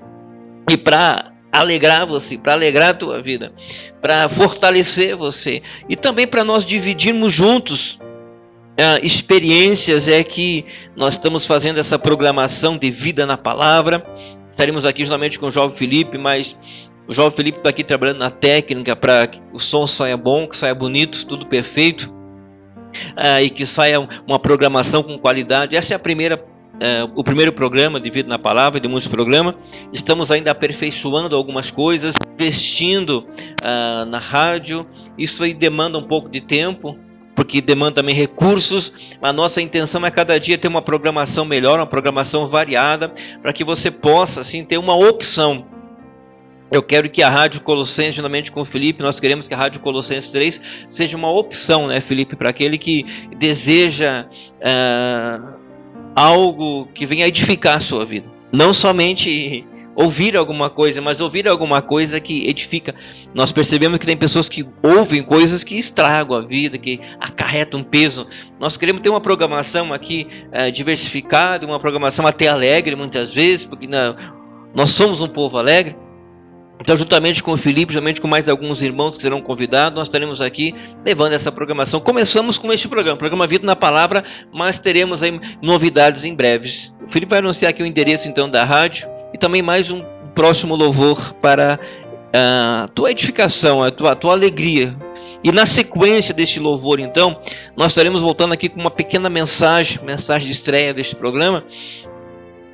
E 0.71 0.79
para 0.79 1.32
alegrar 1.53 2.07
você, 2.07 2.39
para 2.39 2.55
alegrar 2.55 2.89
a 2.89 2.95
tua 2.95 3.21
vida, 3.21 3.53
para 4.01 4.29
fortalecer 4.29 5.15
você 5.15 5.63
e 5.89 5.95
também 5.95 6.27
para 6.27 6.43
nós 6.43 6.65
dividirmos 6.65 7.33
juntos 7.33 7.99
uh, 8.73 9.05
experiências. 9.05 10.09
É 10.09 10.25
que 10.25 10.65
nós 10.97 11.15
estamos 11.15 11.47
fazendo 11.47 11.79
essa 11.79 11.99
programação 11.99 12.79
de 12.79 12.91
vida 12.91 13.27
na 13.27 13.37
palavra. 13.37 14.03
Estaremos 14.51 14.85
aqui 14.85 15.03
justamente 15.03 15.39
com 15.39 15.47
o 15.47 15.51
Jovem 15.51 15.77
Felipe, 15.77 16.17
mas 16.17 16.57
o 17.07 17.13
Jovem 17.13 17.37
Felipe 17.37 17.59
está 17.59 17.69
aqui 17.69 17.85
trabalhando 17.85 18.19
na 18.19 18.31
técnica 18.31 18.97
para 18.97 19.27
que 19.27 19.41
o 19.53 19.59
som 19.59 19.87
saia 19.87 20.17
bom, 20.17 20.47
que 20.47 20.57
saia 20.57 20.75
bonito, 20.75 21.27
tudo 21.27 21.47
perfeito. 21.47 22.11
Uh, 23.17 23.41
e 23.43 23.49
que 23.49 23.65
saia 23.65 24.07
uma 24.27 24.39
programação 24.39 25.03
com 25.03 25.19
qualidade. 25.19 25.75
Essa 25.75 25.95
é 25.95 25.97
a 25.97 25.99
primeira 25.99 26.37
uh, 26.83 27.11
o 27.15 27.23
primeiro 27.23 27.53
programa 27.53 28.01
de 28.01 28.11
Vida 28.11 28.29
na 28.29 28.39
Palavra, 28.39 28.81
de 28.81 28.89
muitos 28.89 29.09
programas. 29.09 29.55
Estamos 29.93 30.31
ainda 30.31 30.51
aperfeiçoando 30.51 31.37
algumas 31.37 31.71
coisas, 31.71 32.17
investindo 32.35 33.27
uh, 33.63 34.05
na 34.07 34.19
rádio. 34.19 34.87
Isso 35.17 35.45
aí 35.45 35.55
demanda 35.55 35.99
um 35.99 36.03
pouco 36.03 36.29
de 36.29 36.41
tempo, 36.41 36.99
porque 37.37 37.61
demanda 37.61 37.93
também 37.93 38.15
recursos. 38.15 38.93
A 39.23 39.33
nossa 39.33 39.63
intenção 39.63 40.05
é 40.05 40.11
cada 40.11 40.39
dia 40.39 40.59
ter 40.59 40.69
uma 40.69 40.83
programação 40.83 41.45
melhor, 41.45 41.79
uma 41.79 41.87
programação 41.87 42.49
variada, 42.49 43.13
para 43.41 43.53
que 43.53 43.65
você 43.65 43.91
possa 43.91 44.41
assim 44.41 44.65
ter 44.65 44.79
uma 44.79 44.97
opção. 44.97 45.67
Eu 46.71 46.83
quero 46.83 47.11
que 47.11 47.23
a 47.23 47.29
Rádio 47.29 47.61
Colossenses, 47.61 48.15
juntamente 48.15 48.51
com 48.51 48.63
o 48.63 48.65
Felipe, 48.65 49.03
nós 49.03 49.21
queremos 49.21 49.47
que 49.47 49.53
a 49.53 49.59
Rádio 49.59 49.79
Colossenses 49.81 50.31
3 50.31 50.87
seja 50.89 51.19
uma 51.19 51.31
opção, 51.31 51.87
né, 51.87 52.01
Felipe, 52.01 52.35
para 52.35 52.49
aquele 52.49 52.79
que 52.79 53.05
deseja 53.37 54.25
uh, 54.57 55.62
algo 56.15 56.87
que 56.95 57.07
venha 57.07 57.27
edificar 57.27 57.77
a 57.77 57.81
sua 57.81 58.05
vida. 58.05 58.27
Não 58.53 58.73
somente 58.73 59.67
ouvir 59.95 60.37
alguma 60.37 60.71
coisa, 60.71 61.01
mas 61.01 61.21
ouvir 61.21 61.47
alguma 61.47 61.83
coisa 61.83 62.21
que 62.21 62.49
edifica. 62.49 62.95
Nós 63.35 63.53
percebemos 63.53 63.99
que 63.99 64.07
tem 64.07 64.17
pessoas 64.17 64.49
que 64.49 64.67
ouvem 64.83 65.23
coisas 65.23 65.63
que 65.63 65.77
estragam 65.77 66.37
a 66.37 66.41
vida, 66.41 66.79
que 66.79 67.01
acarretam 67.21 67.81
um 67.81 67.85
peso. 67.85 68.27
Nós 68.59 68.77
queremos 68.77 69.03
ter 69.03 69.11
uma 69.11 69.21
programação 69.21 69.93
aqui 69.93 70.27
é, 70.51 70.71
diversificada, 70.71 71.67
uma 71.67 71.81
programação 71.81 72.27
até 72.27 72.49
alegre 72.49 72.97
muitas 72.97 73.35
vezes, 73.35 73.67
porque 73.67 73.87
não, 73.87 74.17
nós 74.75 74.91
somos 74.91 75.21
um 75.21 75.29
povo 75.29 75.59
alegre. 75.59 75.97
Então, 76.83 76.97
juntamente 76.97 77.45
com 77.45 77.53
o 77.53 77.57
Felipe, 77.57 77.95
juntamente 77.95 78.21
com 78.21 78.27
mais 78.27 78.49
alguns 78.49 78.83
irmãos 78.83 79.17
que 79.17 79.23
serão 79.23 79.41
convidados, 79.41 79.97
nós 79.97 80.09
estaremos 80.09 80.41
aqui 80.41 80.75
levando 81.07 81.33
essa 81.33 81.53
programação. 81.53 82.01
Começamos 82.01 82.59
com 82.59 82.73
este 82.73 82.89
programa, 82.89 83.17
programa 83.17 83.47
Vida 83.47 83.65
na 83.65 83.77
Palavra, 83.77 84.25
mas 84.53 84.81
teremos 84.81 85.23
aí 85.23 85.41
novidades 85.63 86.25
em 86.25 86.35
breves. 86.35 86.93
O 87.07 87.09
Felipe 87.09 87.31
vai 87.31 87.39
anunciar 87.39 87.71
aqui 87.71 87.85
o 87.85 87.87
endereço 87.87 88.29
então 88.29 88.51
da 88.51 88.65
rádio 88.65 89.09
e 89.33 89.39
também 89.39 89.63
mais 89.63 89.93
um 89.93 90.03
próximo 90.35 90.75
louvor 90.75 91.33
para 91.35 91.79
a 92.35 92.89
tua 92.93 93.13
edificação, 93.13 93.81
a 93.81 93.93
tua, 93.93 94.11
a 94.11 94.17
tua 94.17 94.33
alegria. 94.33 94.97
E 95.45 95.53
na 95.53 95.67
sequência 95.67 96.35
deste 96.35 96.59
louvor, 96.59 96.99
então, 96.99 97.41
nós 97.77 97.93
estaremos 97.93 98.21
voltando 98.21 98.55
aqui 98.55 98.69
com 98.69 98.81
uma 98.81 98.91
pequena 98.91 99.29
mensagem, 99.29 100.01
mensagem 100.05 100.49
de 100.49 100.53
estreia 100.53 100.93
deste 100.93 101.15
programa, 101.15 101.65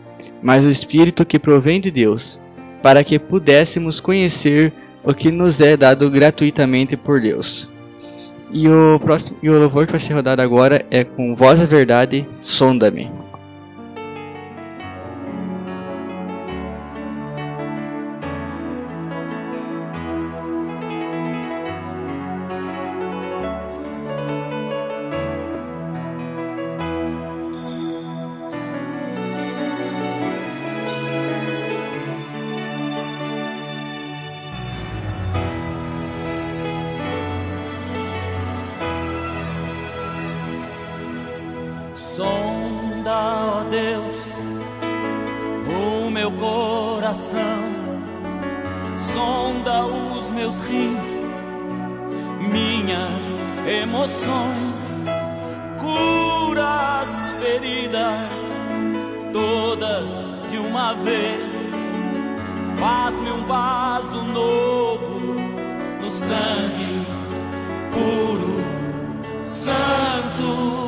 mas 0.42 0.64
o 0.64 0.70
Espírito 0.70 1.26
que 1.26 1.38
provém 1.38 1.80
de 1.80 1.92
Deus, 1.92 2.40
para 2.82 3.04
que 3.04 3.20
pudéssemos 3.20 4.00
conhecer 4.00 4.74
o 5.04 5.14
que 5.14 5.30
nos 5.30 5.62
é 5.62 5.78
dado 5.78 6.10
gratuitamente 6.10 6.98
por 6.98 7.22
Deus. 7.22 7.70
E 8.52 8.68
o 8.68 9.00
próximo 9.00 9.38
e 9.44 9.50
o 9.50 9.60
louvor 9.60 9.86
que 9.86 9.92
vai 9.92 10.00
ser 10.00 10.14
rodado 10.14 10.42
agora 10.42 10.86
é 10.90 11.04
com 11.04 11.36
Voz 11.36 11.60
da 11.60 11.66
Verdade, 11.66 12.28
Sonda-me. 12.40 13.25
Sonda, 42.16 43.12
ó 43.12 43.64
Deus, 43.70 44.16
o 45.68 46.10
meu 46.10 46.32
coração, 46.32 47.60
sonda 49.14 49.86
os 49.86 50.32
meus 50.32 50.58
rins, 50.62 51.12
minhas 52.40 53.26
emoções, 53.68 55.04
cura 55.78 57.02
as 57.02 57.34
feridas, 57.34 58.30
todas 59.34 60.10
de 60.50 60.58
uma 60.58 60.94
vez. 60.94 61.54
Faz-me 62.80 63.30
um 63.30 63.46
vaso 63.46 64.22
novo 64.22 65.34
no 66.00 66.08
sangue 66.08 67.06
puro, 67.92 69.44
santo. 69.44 70.85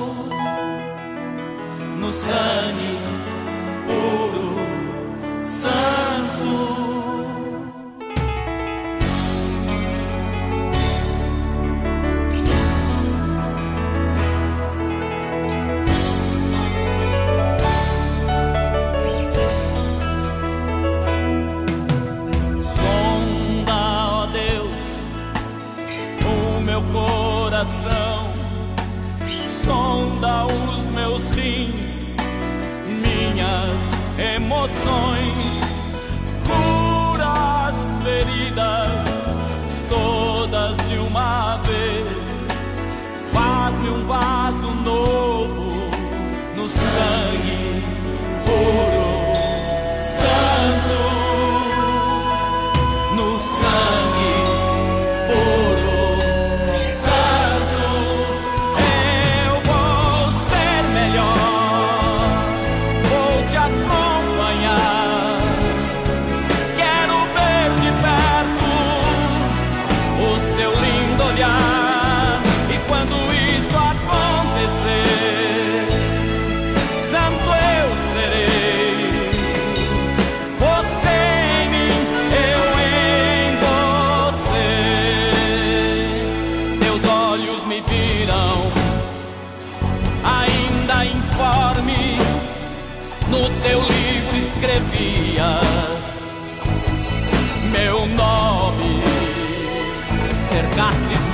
insani 2.28 2.97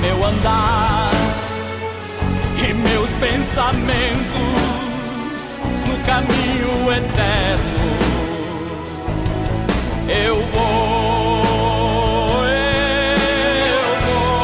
meu 0.04 0.22
andar 0.22 1.10
e 2.58 2.74
meus 2.74 3.08
pensamentos 3.18 4.62
no 5.88 5.96
caminho 6.04 6.92
eterno. 6.92 7.84
Eu 10.06 10.36
vou, 10.52 11.44
eu 12.44 13.84
vou 14.04 14.42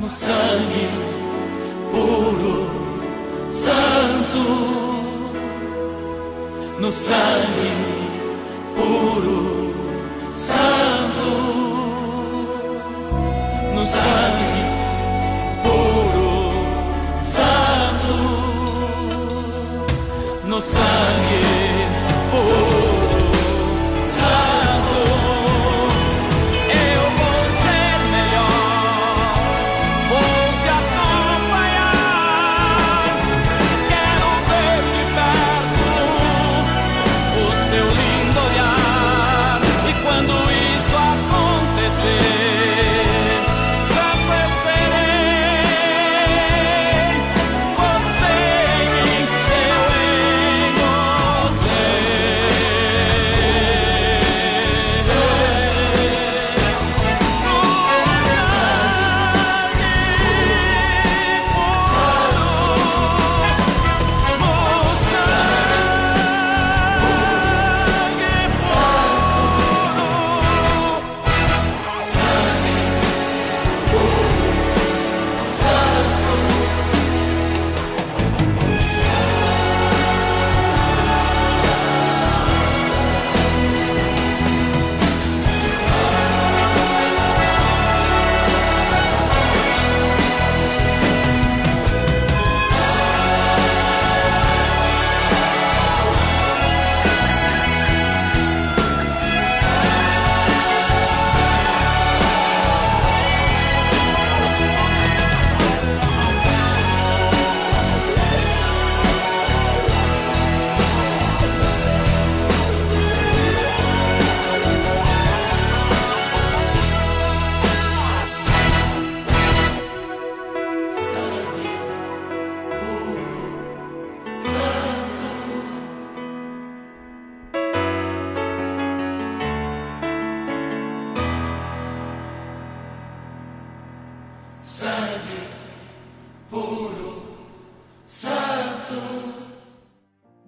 no 0.00 0.08
sangue 0.08 0.88
puro, 1.92 2.56
santo, 3.52 4.44
no 6.80 6.90
sangue. 6.92 7.51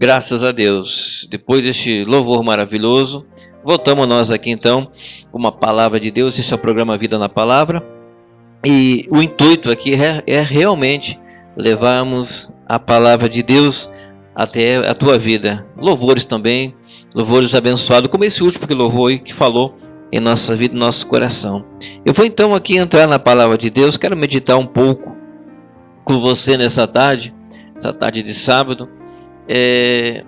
Graças 0.05 0.43
a 0.45 0.53
Deus. 0.53 1.27
Depois 1.31 1.63
deste 1.63 2.05
louvor 2.05 2.45
maravilhoso, 2.45 3.25
voltamos 3.65 4.07
nós 4.07 4.31
aqui 4.31 4.51
então 4.51 4.91
com 5.33 5.39
uma 5.39 5.51
palavra 5.51 5.99
de 5.99 6.11
Deus. 6.11 6.39
Esse 6.39 6.53
é 6.53 6.57
o 6.57 6.59
programa 6.59 6.99
Vida 6.99 7.19
na 7.19 7.27
Palavra. 7.27 7.83
E 8.63 9.09
o 9.11 9.23
intuito 9.23 9.71
aqui 9.71 9.95
é, 9.95 10.23
é 10.27 10.43
realmente 10.43 11.19
levarmos 11.57 12.53
a 12.69 12.79
palavra 12.79 13.31
de 13.31 13.43
Deus 13.43 13.91
até 14.35 14.77
a 14.87 14.95
tua 14.95 15.19
vida. 15.19 15.67
Louvores 15.75 16.27
também, 16.27 16.75
louvores 17.15 17.55
abençoados, 17.55 18.11
como 18.11 18.27
esse 18.27 18.45
último 18.45 18.67
que 18.67 18.75
louvou 18.75 19.11
e 19.11 19.19
que 19.19 19.33
falou 19.33 19.75
em 20.13 20.21
nossa 20.21 20.55
vida, 20.55 20.75
no 20.75 20.81
nosso 20.81 21.07
coração. 21.07 21.65
Eu 22.05 22.13
vou 22.13 22.27
então 22.27 22.55
aqui 22.55 22.77
entrar 22.77 23.07
na 23.07 23.19
palavra 23.19 23.57
de 23.57 23.71
Deus, 23.71 23.97
quero 23.97 24.15
meditar 24.15 24.59
um 24.59 24.67
pouco 24.67 25.17
com 26.05 26.21
você 26.21 26.59
nessa 26.59 26.87
tarde, 26.87 27.35
essa 27.75 27.91
tarde 27.91 28.23
de 28.23 28.35
sábado. 28.35 28.87
É, 29.49 30.25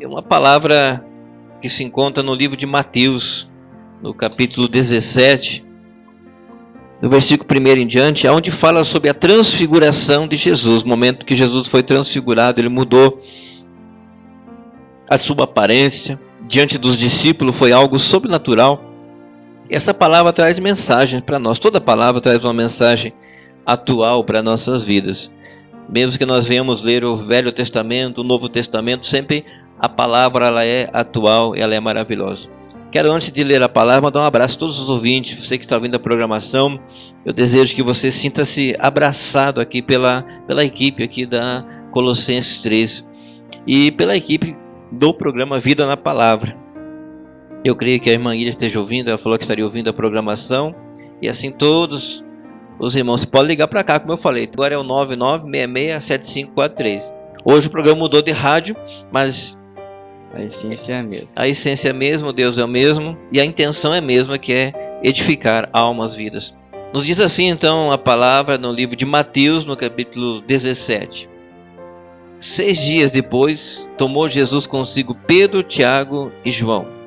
é 0.00 0.06
uma 0.06 0.22
palavra 0.22 1.04
que 1.62 1.68
se 1.68 1.82
encontra 1.82 2.22
no 2.22 2.34
livro 2.34 2.56
de 2.56 2.66
Mateus, 2.66 3.50
no 4.02 4.12
capítulo 4.12 4.68
17, 4.68 5.64
no 7.00 7.08
versículo 7.08 7.48
1 7.50 7.66
em 7.78 7.86
diante, 7.86 8.28
onde 8.28 8.50
fala 8.50 8.84
sobre 8.84 9.08
a 9.08 9.14
transfiguração 9.14 10.28
de 10.28 10.36
Jesus. 10.36 10.82
O 10.82 10.88
momento 10.88 11.24
que 11.24 11.34
Jesus 11.34 11.68
foi 11.68 11.82
transfigurado, 11.82 12.60
ele 12.60 12.68
mudou 12.68 13.22
a 15.08 15.16
sua 15.16 15.44
aparência 15.44 16.18
diante 16.46 16.78
dos 16.78 16.96
discípulos, 16.96 17.56
foi 17.56 17.72
algo 17.72 17.98
sobrenatural. 17.98 18.82
Essa 19.68 19.94
palavra 19.94 20.32
traz 20.32 20.58
mensagem 20.58 21.20
para 21.20 21.38
nós. 21.38 21.58
Toda 21.58 21.80
palavra 21.80 22.20
traz 22.20 22.44
uma 22.44 22.52
mensagem 22.52 23.12
atual 23.64 24.22
para 24.24 24.42
nossas 24.42 24.84
vidas. 24.84 25.32
Mesmo 25.88 26.18
que 26.18 26.26
nós 26.26 26.46
venhamos 26.46 26.82
ler 26.82 27.04
o 27.04 27.16
Velho 27.16 27.52
Testamento, 27.52 28.20
o 28.20 28.24
Novo 28.24 28.48
Testamento, 28.48 29.06
sempre 29.06 29.44
a 29.78 29.88
palavra 29.88 30.46
ela 30.46 30.64
é 30.64 30.88
atual, 30.92 31.54
ela 31.54 31.74
é 31.74 31.80
maravilhosa. 31.80 32.48
Quero, 32.90 33.10
antes 33.10 33.32
de 33.32 33.42
ler 33.42 33.60
a 33.60 33.68
palavra, 33.68 34.02
mandar 34.02 34.20
um 34.20 34.24
abraço 34.24 34.56
a 34.56 34.60
todos 34.60 34.78
os 34.78 34.88
ouvintes, 34.88 35.36
você 35.44 35.58
que 35.58 35.64
está 35.64 35.74
ouvindo 35.74 35.96
a 35.96 35.98
programação. 35.98 36.78
Eu 37.24 37.32
desejo 37.32 37.74
que 37.74 37.82
você 37.82 38.12
sinta-se 38.12 38.76
abraçado 38.78 39.60
aqui 39.60 39.82
pela, 39.82 40.22
pela 40.46 40.64
equipe 40.64 41.02
aqui 41.02 41.26
da 41.26 41.64
Colossenses 41.90 42.62
3 42.62 43.04
e 43.66 43.90
pela 43.90 44.16
equipe 44.16 44.56
do 44.92 45.12
programa 45.12 45.58
Vida 45.58 45.86
na 45.86 45.96
Palavra. 45.96 46.56
Eu 47.64 47.74
creio 47.74 47.98
que 47.98 48.10
a 48.10 48.12
irmã 48.12 48.36
Ilha 48.36 48.50
esteja 48.50 48.78
ouvindo, 48.78 49.08
ela 49.08 49.18
falou 49.18 49.36
que 49.38 49.44
estaria 49.44 49.64
ouvindo 49.64 49.88
a 49.90 49.92
programação. 49.92 50.72
E 51.20 51.28
assim 51.28 51.50
todos 51.50 52.22
os 52.78 52.96
irmãos, 52.96 53.20
você 53.20 53.26
pode 53.26 53.48
ligar 53.48 53.68
para 53.68 53.84
cá, 53.84 54.00
como 54.00 54.12
eu 54.12 54.18
falei. 54.18 54.48
Agora 54.52 54.74
é 54.74 54.78
o 54.78 54.84
99667543. 54.84 57.02
Hoje 57.44 57.68
o 57.68 57.70
programa 57.70 57.98
mudou 57.98 58.22
de 58.22 58.32
rádio, 58.32 58.74
mas 59.12 59.58
a 60.32 60.42
essência 60.42 60.94
é 60.94 60.98
a 60.98 61.02
mesma. 61.02 61.34
A 61.36 61.48
essência 61.48 61.88
é 61.88 61.90
a 61.90 61.94
mesma, 61.94 62.32
Deus 62.32 62.58
é 62.58 62.64
o 62.64 62.68
mesmo 62.68 63.16
e 63.30 63.40
a 63.40 63.44
intenção 63.44 63.94
é 63.94 63.98
a 63.98 64.02
mesma, 64.02 64.38
que 64.38 64.52
é 64.52 64.72
edificar 65.02 65.68
almas, 65.72 66.14
vidas. 66.14 66.54
Nos 66.92 67.04
diz 67.04 67.20
assim 67.20 67.48
então 67.48 67.92
a 67.92 67.98
palavra 67.98 68.56
no 68.56 68.72
livro 68.72 68.96
de 68.96 69.04
Mateus, 69.04 69.64
no 69.64 69.76
capítulo 69.76 70.40
17. 70.42 71.28
Seis 72.38 72.78
dias 72.78 73.10
depois, 73.10 73.88
tomou 73.96 74.28
Jesus 74.28 74.66
consigo 74.66 75.16
Pedro, 75.26 75.62
Tiago 75.62 76.30
e 76.44 76.50
João 76.50 77.04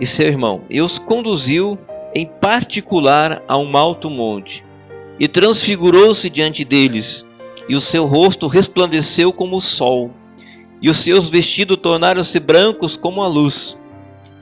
e 0.00 0.06
seu 0.06 0.26
irmão, 0.26 0.62
e 0.70 0.80
os 0.80 0.98
conduziu 0.98 1.78
em 2.14 2.26
particular 2.26 3.42
a 3.46 3.56
um 3.56 3.76
alto 3.76 4.08
monte, 4.08 4.64
e 5.18 5.26
transfigurou-se 5.26 6.28
diante 6.30 6.64
deles, 6.64 7.24
e 7.68 7.74
o 7.74 7.80
seu 7.80 8.06
rosto 8.06 8.46
resplandeceu 8.46 9.32
como 9.32 9.56
o 9.56 9.60
sol, 9.60 10.10
e 10.80 10.88
os 10.88 10.98
seus 10.98 11.28
vestidos 11.28 11.78
tornaram-se 11.82 12.38
brancos 12.38 12.96
como 12.96 13.22
a 13.22 13.28
luz. 13.28 13.78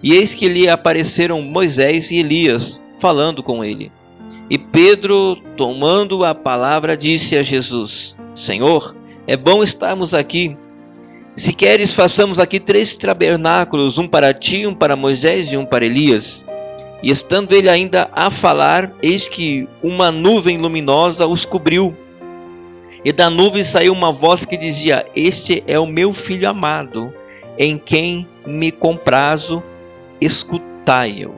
E 0.02 0.12
eis 0.12 0.34
que 0.34 0.48
lhe 0.48 0.68
apareceram 0.68 1.40
Moisés 1.42 2.10
e 2.10 2.18
Elias, 2.18 2.80
falando 3.00 3.42
com 3.42 3.64
ele. 3.64 3.90
E 4.48 4.56
Pedro, 4.56 5.36
tomando 5.56 6.22
a 6.24 6.34
palavra, 6.34 6.96
disse 6.96 7.36
a 7.36 7.42
Jesus: 7.42 8.14
Senhor, 8.34 8.94
é 9.26 9.36
bom 9.36 9.62
estarmos 9.62 10.14
aqui. 10.14 10.56
Se 11.34 11.52
queres, 11.52 11.92
façamos 11.92 12.38
aqui 12.38 12.60
três 12.60 12.96
tabernáculos: 12.96 13.98
um 13.98 14.06
para 14.06 14.32
ti, 14.32 14.66
um 14.66 14.74
para 14.74 14.94
Moisés 14.94 15.50
e 15.52 15.56
um 15.56 15.66
para 15.66 15.84
Elias. 15.84 16.42
E 17.06 17.10
estando 17.12 17.52
ele 17.52 17.68
ainda 17.68 18.10
a 18.10 18.32
falar, 18.32 18.92
eis 19.00 19.28
que 19.28 19.68
uma 19.80 20.10
nuvem 20.10 20.58
luminosa 20.58 21.24
os 21.24 21.44
cobriu 21.44 21.96
e 23.04 23.12
da 23.12 23.30
nuvem 23.30 23.62
saiu 23.62 23.92
uma 23.92 24.12
voz 24.12 24.44
que 24.44 24.56
dizia: 24.56 25.06
Este 25.14 25.62
é 25.68 25.78
o 25.78 25.86
meu 25.86 26.12
filho 26.12 26.48
amado, 26.48 27.14
em 27.56 27.78
quem 27.78 28.26
me 28.44 28.72
comprazo, 28.72 29.62
escutai-o. 30.20 31.32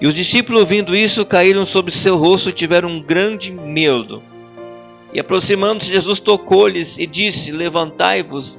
E 0.00 0.06
os 0.08 0.14
discípulos, 0.14 0.62
ouvindo 0.62 0.96
isso, 0.96 1.24
caíram 1.24 1.64
sobre 1.64 1.92
seu 1.92 2.16
rosto 2.16 2.48
e 2.48 2.52
tiveram 2.52 2.88
um 2.88 3.00
grande 3.00 3.52
medo. 3.52 4.20
E 5.12 5.20
aproximando-se, 5.20 5.92
Jesus 5.92 6.18
tocou-lhes 6.18 6.98
e 6.98 7.06
disse: 7.06 7.52
Levantai-vos 7.52 8.58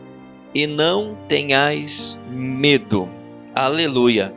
e 0.54 0.66
não 0.66 1.18
tenhais 1.28 2.18
medo. 2.30 3.10
Aleluia. 3.54 4.34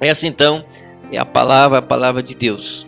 Essa 0.00 0.26
então 0.26 0.64
é 1.12 1.18
a 1.18 1.24
palavra, 1.24 1.78
a 1.78 1.82
palavra 1.82 2.22
de 2.22 2.34
Deus. 2.34 2.86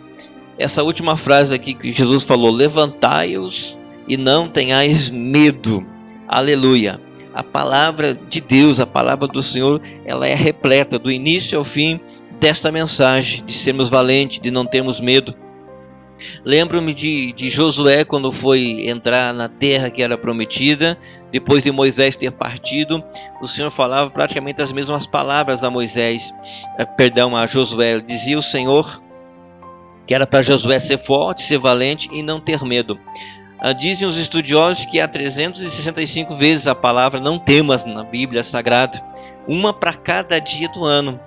Essa 0.57 0.83
última 0.83 1.17
frase 1.17 1.53
aqui 1.53 1.73
que 1.73 1.91
Jesus 1.91 2.23
falou: 2.23 2.51
Levantai-os 2.51 3.77
e 4.07 4.17
não 4.17 4.49
tenhais 4.49 5.09
medo. 5.09 5.85
Aleluia. 6.27 6.99
A 7.33 7.43
palavra 7.43 8.13
de 8.13 8.41
Deus, 8.41 8.79
a 8.79 8.85
palavra 8.85 9.27
do 9.27 9.41
Senhor, 9.41 9.81
ela 10.05 10.27
é 10.27 10.35
repleta 10.35 10.99
do 10.99 11.09
início 11.09 11.57
ao 11.57 11.63
fim 11.63 11.99
desta 12.39 12.71
mensagem 12.71 13.45
de 13.45 13.53
sermos 13.53 13.89
valentes, 13.89 14.39
de 14.39 14.51
não 14.51 14.65
termos 14.65 14.99
medo. 14.99 15.33
Lembro-me 16.43 16.93
de, 16.93 17.31
de 17.33 17.49
Josué 17.49 18.03
quando 18.03 18.31
foi 18.31 18.87
entrar 18.87 19.33
na 19.33 19.47
terra 19.47 19.89
que 19.89 20.03
era 20.03 20.17
prometida, 20.17 20.97
depois 21.31 21.63
de 21.63 21.71
Moisés 21.71 22.15
ter 22.15 22.31
partido, 22.31 23.03
o 23.41 23.47
Senhor 23.47 23.71
falava 23.71 24.09
praticamente 24.09 24.61
as 24.61 24.71
mesmas 24.71 25.07
palavras 25.07 25.63
a 25.63 25.69
Moisés, 25.69 26.33
eh, 26.77 26.85
perdão, 26.85 27.35
a 27.35 27.45
Josué. 27.45 27.99
Dizia 27.99 28.37
o 28.37 28.41
Senhor 28.41 29.01
que 30.11 30.15
era 30.15 30.27
para 30.27 30.41
Josué 30.41 30.77
ser 30.77 30.97
forte, 31.03 31.41
ser 31.41 31.57
valente 31.57 32.09
e 32.11 32.21
não 32.21 32.39
ter 32.39 32.61
medo. 32.63 32.99
Ah, 33.57 33.71
dizem 33.71 34.05
os 34.05 34.17
estudiosos 34.17 34.85
que 34.85 34.99
há 34.99 35.07
365 35.07 36.35
vezes 36.35 36.67
a 36.67 36.75
palavra 36.75 37.17
não 37.17 37.39
temas 37.39 37.85
na 37.85 38.03
Bíblia 38.03 38.43
Sagrada, 38.43 39.01
uma 39.47 39.73
para 39.73 39.93
cada 39.93 40.39
dia 40.39 40.67
do 40.67 40.83
ano, 40.83 41.17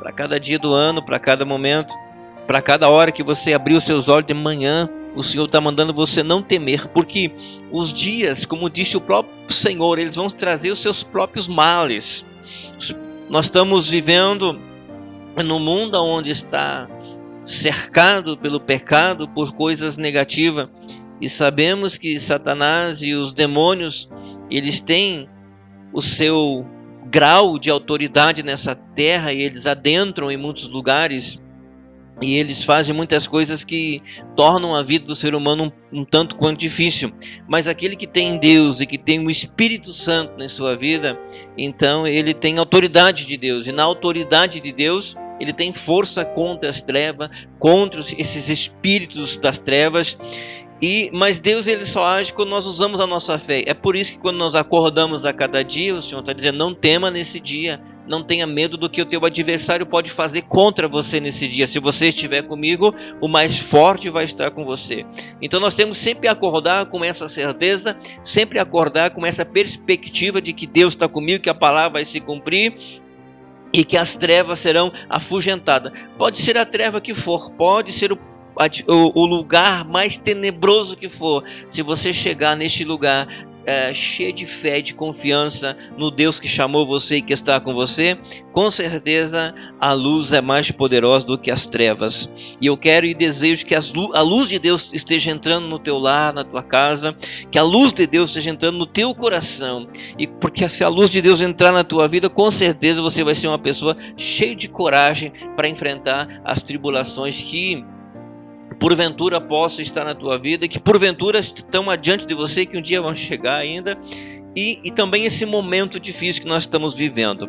para 0.00 0.10
cada 0.10 0.40
dia 0.40 0.58
do 0.58 0.72
ano, 0.72 1.00
para 1.00 1.20
cada 1.20 1.44
momento, 1.44 1.94
para 2.46 2.60
cada 2.60 2.88
hora 2.88 3.12
que 3.12 3.22
você 3.22 3.54
abrir 3.54 3.76
os 3.76 3.84
seus 3.84 4.08
olhos 4.08 4.26
de 4.26 4.34
manhã, 4.34 4.88
o 5.14 5.22
Senhor 5.22 5.44
está 5.44 5.60
mandando 5.60 5.94
você 5.94 6.22
não 6.22 6.42
temer, 6.42 6.88
porque 6.88 7.30
os 7.70 7.92
dias, 7.92 8.44
como 8.44 8.68
disse 8.68 8.96
o 8.96 9.00
próprio 9.00 9.34
Senhor, 9.48 9.98
eles 9.98 10.16
vão 10.16 10.28
trazer 10.28 10.70
os 10.70 10.80
seus 10.80 11.02
próprios 11.02 11.46
males. 11.46 12.24
Nós 13.28 13.46
estamos 13.46 13.88
vivendo 13.90 14.60
no 15.36 15.58
mundo 15.58 15.96
onde 16.02 16.30
está 16.30 16.88
cercado 17.46 18.36
pelo 18.36 18.60
pecado, 18.60 19.28
por 19.28 19.52
coisas 19.52 19.96
negativas. 19.96 20.68
E 21.20 21.28
sabemos 21.28 21.96
que 21.96 22.18
Satanás 22.18 23.02
e 23.02 23.14
os 23.14 23.32
demônios, 23.32 24.08
eles 24.50 24.80
têm 24.80 25.28
o 25.92 26.00
seu 26.02 26.66
grau 27.06 27.58
de 27.58 27.70
autoridade 27.70 28.42
nessa 28.42 28.74
terra 28.74 29.32
e 29.32 29.42
eles 29.42 29.66
adentram 29.66 30.30
em 30.30 30.36
muitos 30.36 30.68
lugares 30.68 31.40
e 32.22 32.36
eles 32.36 32.64
fazem 32.64 32.94
muitas 32.94 33.26
coisas 33.26 33.64
que 33.64 34.00
tornam 34.36 34.74
a 34.74 34.82
vida 34.82 35.04
do 35.04 35.14
ser 35.14 35.34
humano 35.34 35.72
um, 35.92 36.00
um, 36.00 36.04
tanto 36.04 36.36
quanto 36.36 36.60
difícil. 36.60 37.12
Mas 37.48 37.66
aquele 37.66 37.96
que 37.96 38.06
tem 38.06 38.38
Deus 38.38 38.80
e 38.80 38.86
que 38.86 38.96
tem 38.96 39.24
o 39.24 39.30
Espírito 39.30 39.92
Santo 39.92 40.38
na 40.38 40.48
sua 40.48 40.76
vida, 40.76 41.18
então 41.58 42.06
ele 42.06 42.32
tem 42.32 42.58
autoridade 42.58 43.26
de 43.26 43.36
Deus. 43.36 43.66
E 43.66 43.72
na 43.72 43.82
autoridade 43.82 44.60
de 44.60 44.72
Deus, 44.72 45.16
ele 45.40 45.52
tem 45.52 45.74
força 45.74 46.24
contra 46.24 46.70
as 46.70 46.80
trevas, 46.80 47.28
contra 47.58 48.00
esses 48.00 48.48
espíritos 48.48 49.36
das 49.36 49.58
trevas. 49.58 50.16
E, 50.80 51.10
mas 51.12 51.40
Deus 51.40 51.66
ele 51.66 51.84
só 51.84 52.04
age 52.04 52.32
quando 52.32 52.50
nós 52.50 52.66
usamos 52.66 53.00
a 53.00 53.06
nossa 53.06 53.38
fé. 53.38 53.64
É 53.66 53.74
por 53.74 53.96
isso 53.96 54.12
que 54.12 54.18
quando 54.18 54.36
nós 54.36 54.54
acordamos 54.54 55.24
a 55.24 55.32
cada 55.32 55.64
dia, 55.64 55.94
o 55.94 56.02
Senhor 56.02 56.20
está 56.20 56.32
dizendo: 56.32 56.58
não 56.58 56.74
tema 56.74 57.10
nesse 57.10 57.40
dia, 57.40 57.80
não 58.06 58.22
tenha 58.22 58.46
medo 58.46 58.76
do 58.76 58.88
que 58.88 59.00
o 59.00 59.06
teu 59.06 59.24
adversário 59.24 59.86
pode 59.86 60.10
fazer 60.10 60.42
contra 60.42 60.88
você 60.88 61.20
nesse 61.20 61.48
dia. 61.48 61.66
Se 61.66 61.78
você 61.78 62.08
estiver 62.08 62.42
comigo, 62.42 62.94
o 63.20 63.28
mais 63.28 63.58
forte 63.58 64.10
vai 64.10 64.24
estar 64.24 64.50
com 64.50 64.64
você. 64.64 65.04
Então 65.40 65.60
nós 65.60 65.74
temos 65.74 65.98
sempre 65.98 66.28
acordar 66.28 66.86
com 66.86 67.04
essa 67.04 67.28
certeza, 67.28 67.96
sempre 68.22 68.58
acordar 68.58 69.10
com 69.10 69.24
essa 69.24 69.44
perspectiva 69.44 70.40
de 70.40 70.52
que 70.52 70.66
Deus 70.66 70.94
está 70.94 71.08
comigo, 71.08 71.42
que 71.42 71.50
a 71.50 71.54
palavra 71.54 71.94
vai 71.94 72.04
se 72.04 72.20
cumprir 72.20 72.76
e 73.72 73.84
que 73.84 73.96
as 73.96 74.14
trevas 74.14 74.60
serão 74.60 74.92
afugentadas. 75.08 75.92
Pode 76.16 76.38
ser 76.38 76.56
a 76.56 76.64
treva 76.64 77.00
que 77.00 77.14
for, 77.14 77.50
pode 77.50 77.92
ser 77.92 78.12
o 78.12 78.18
o, 78.86 79.26
lugar 79.26 79.84
mais 79.84 80.16
tenebroso 80.16 80.96
que 80.96 81.10
for, 81.10 81.44
se 81.68 81.82
você 81.82 82.12
chegar 82.12 82.56
neste 82.56 82.84
lugar, 82.84 83.26
é, 83.66 83.92
cheia 83.94 84.32
de 84.32 84.46
fé, 84.46 84.80
de 84.80 84.94
confiança 84.94 85.76
no 85.96 86.10
Deus 86.10 86.38
que 86.38 86.48
chamou 86.48 86.86
você 86.86 87.16
e 87.16 87.22
que 87.22 87.32
está 87.32 87.60
com 87.60 87.74
você, 87.74 88.18
com 88.52 88.70
certeza 88.70 89.54
a 89.80 89.92
luz 89.92 90.32
é 90.32 90.40
mais 90.40 90.70
poderosa 90.70 91.26
do 91.26 91.38
que 91.38 91.50
as 91.50 91.66
trevas. 91.66 92.30
E 92.60 92.66
eu 92.66 92.76
quero 92.76 93.06
e 93.06 93.14
desejo 93.14 93.66
que 93.66 93.74
a 93.74 94.22
luz 94.22 94.48
de 94.48 94.58
Deus 94.58 94.92
esteja 94.92 95.30
entrando 95.30 95.66
no 95.66 95.78
teu 95.78 95.98
lar, 95.98 96.32
na 96.32 96.44
tua 96.44 96.62
casa, 96.62 97.16
que 97.50 97.58
a 97.58 97.62
luz 97.62 97.92
de 97.92 98.06
Deus 98.06 98.30
esteja 98.30 98.50
entrando 98.50 98.78
no 98.78 98.86
teu 98.86 99.14
coração. 99.14 99.88
E 100.18 100.26
porque 100.26 100.68
se 100.68 100.84
a 100.84 100.88
luz 100.88 101.10
de 101.10 101.20
Deus 101.20 101.40
entrar 101.40 101.72
na 101.72 101.84
tua 101.84 102.08
vida, 102.08 102.28
com 102.28 102.50
certeza 102.50 103.02
você 103.02 103.24
vai 103.24 103.34
ser 103.34 103.48
uma 103.48 103.58
pessoa 103.58 103.96
cheia 104.16 104.54
de 104.54 104.68
coragem 104.68 105.32
para 105.56 105.68
enfrentar 105.68 106.42
as 106.44 106.62
tribulações 106.62 107.40
que 107.40 107.84
porventura 108.74 109.40
possa 109.40 109.82
estar 109.82 110.04
na 110.04 110.14
tua 110.14 110.38
vida, 110.38 110.68
que 110.68 110.78
porventura 110.78 111.38
estão 111.38 111.88
adiante 111.88 112.26
de 112.26 112.34
você, 112.34 112.66
que 112.66 112.76
um 112.76 112.82
dia 112.82 113.00
vão 113.00 113.14
chegar 113.14 113.56
ainda, 113.56 113.98
e, 114.56 114.80
e 114.84 114.90
também 114.90 115.24
esse 115.24 115.44
momento 115.44 115.98
difícil 115.98 116.42
que 116.42 116.48
nós 116.48 116.62
estamos 116.62 116.94
vivendo. 116.94 117.48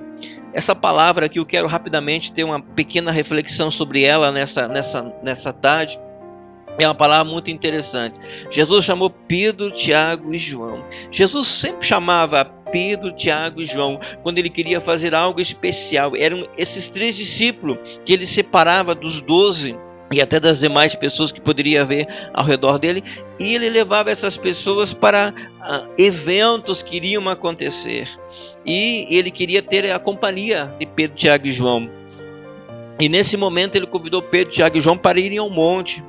Essa 0.54 0.74
palavra 0.74 1.26
aqui 1.26 1.38
eu 1.38 1.46
quero 1.46 1.68
rapidamente 1.68 2.32
ter 2.32 2.44
uma 2.44 2.62
pequena 2.62 3.12
reflexão 3.12 3.70
sobre 3.70 4.04
ela 4.04 4.32
nessa, 4.32 4.68
nessa, 4.68 5.14
nessa 5.22 5.52
tarde. 5.52 6.00
É 6.80 6.88
uma 6.88 6.96
palavra 6.96 7.32
muito 7.32 7.52
interessante. 7.52 8.18
Jesus 8.52 8.86
chamou 8.86 9.10
Pedro, 9.10 9.72
Tiago 9.72 10.34
e 10.34 10.38
João. 10.38 10.84
Jesus 11.12 11.48
sempre 11.48 11.86
chamava 11.86 12.46
Pedro, 12.72 13.16
Tiago 13.16 13.62
e 13.62 13.66
João 13.66 14.00
quando 14.24 14.38
ele 14.38 14.50
queria 14.50 14.82
fazer 14.82 15.14
algo 15.14 15.40
especial. 15.40 16.16
Eram 16.16 16.48
esses 16.58 16.90
três 16.90 17.16
discípulos 17.16 17.78
que 18.06 18.14
ele 18.14 18.26
separava 18.26 18.96
dos 18.96 19.22
doze 19.22 19.78
e 20.16 20.22
até 20.22 20.40
das 20.40 20.62
demais 20.62 20.96
pessoas 20.96 21.30
que 21.30 21.42
poderia 21.42 21.82
haver 21.82 22.08
ao 22.34 22.46
redor 22.46 22.80
dele, 22.80 23.04
e 23.38 23.54
ele 23.54 23.70
levava 23.70 24.10
essas 24.10 24.38
pessoas 24.38 24.94
para 24.94 25.34
uh, 25.60 25.92
eventos 25.98 26.82
que 26.82 26.96
iriam 26.96 27.28
acontecer. 27.28 28.10
E 28.66 29.08
ele 29.10 29.30
queria 29.30 29.62
ter 29.62 29.92
a 29.92 30.00
companhia 30.00 30.74
de 30.80 30.86
Pedro, 30.86 31.18
Tiago 31.18 31.48
e 31.48 31.52
João. 31.52 31.90
E 32.98 33.10
nesse 33.10 33.36
momento 33.36 33.76
ele 33.76 33.86
convidou 33.86 34.22
Pedro, 34.22 34.54
Tiago 34.54 34.78
e 34.78 34.82
João 34.82 34.98
para 34.98 35.20
irem 35.20 35.38
ao 35.38 35.50
monte. 35.50 36.02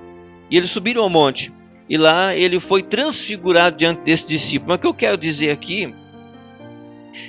E 0.48 0.56
eles 0.56 0.70
subiram 0.70 1.02
ao 1.02 1.10
monte. 1.10 1.52
E 1.88 1.98
lá 1.98 2.32
ele 2.32 2.60
foi 2.60 2.84
transfigurado 2.84 3.76
diante 3.76 4.02
desse 4.02 4.28
discípulo. 4.28 4.68
Mas 4.68 4.78
o 4.78 4.80
que 4.82 4.86
eu 4.86 4.94
quero 4.94 5.16
dizer 5.16 5.50
aqui 5.50 5.92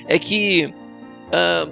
é 0.07 0.19
que 0.19 0.67
uh, 0.67 1.71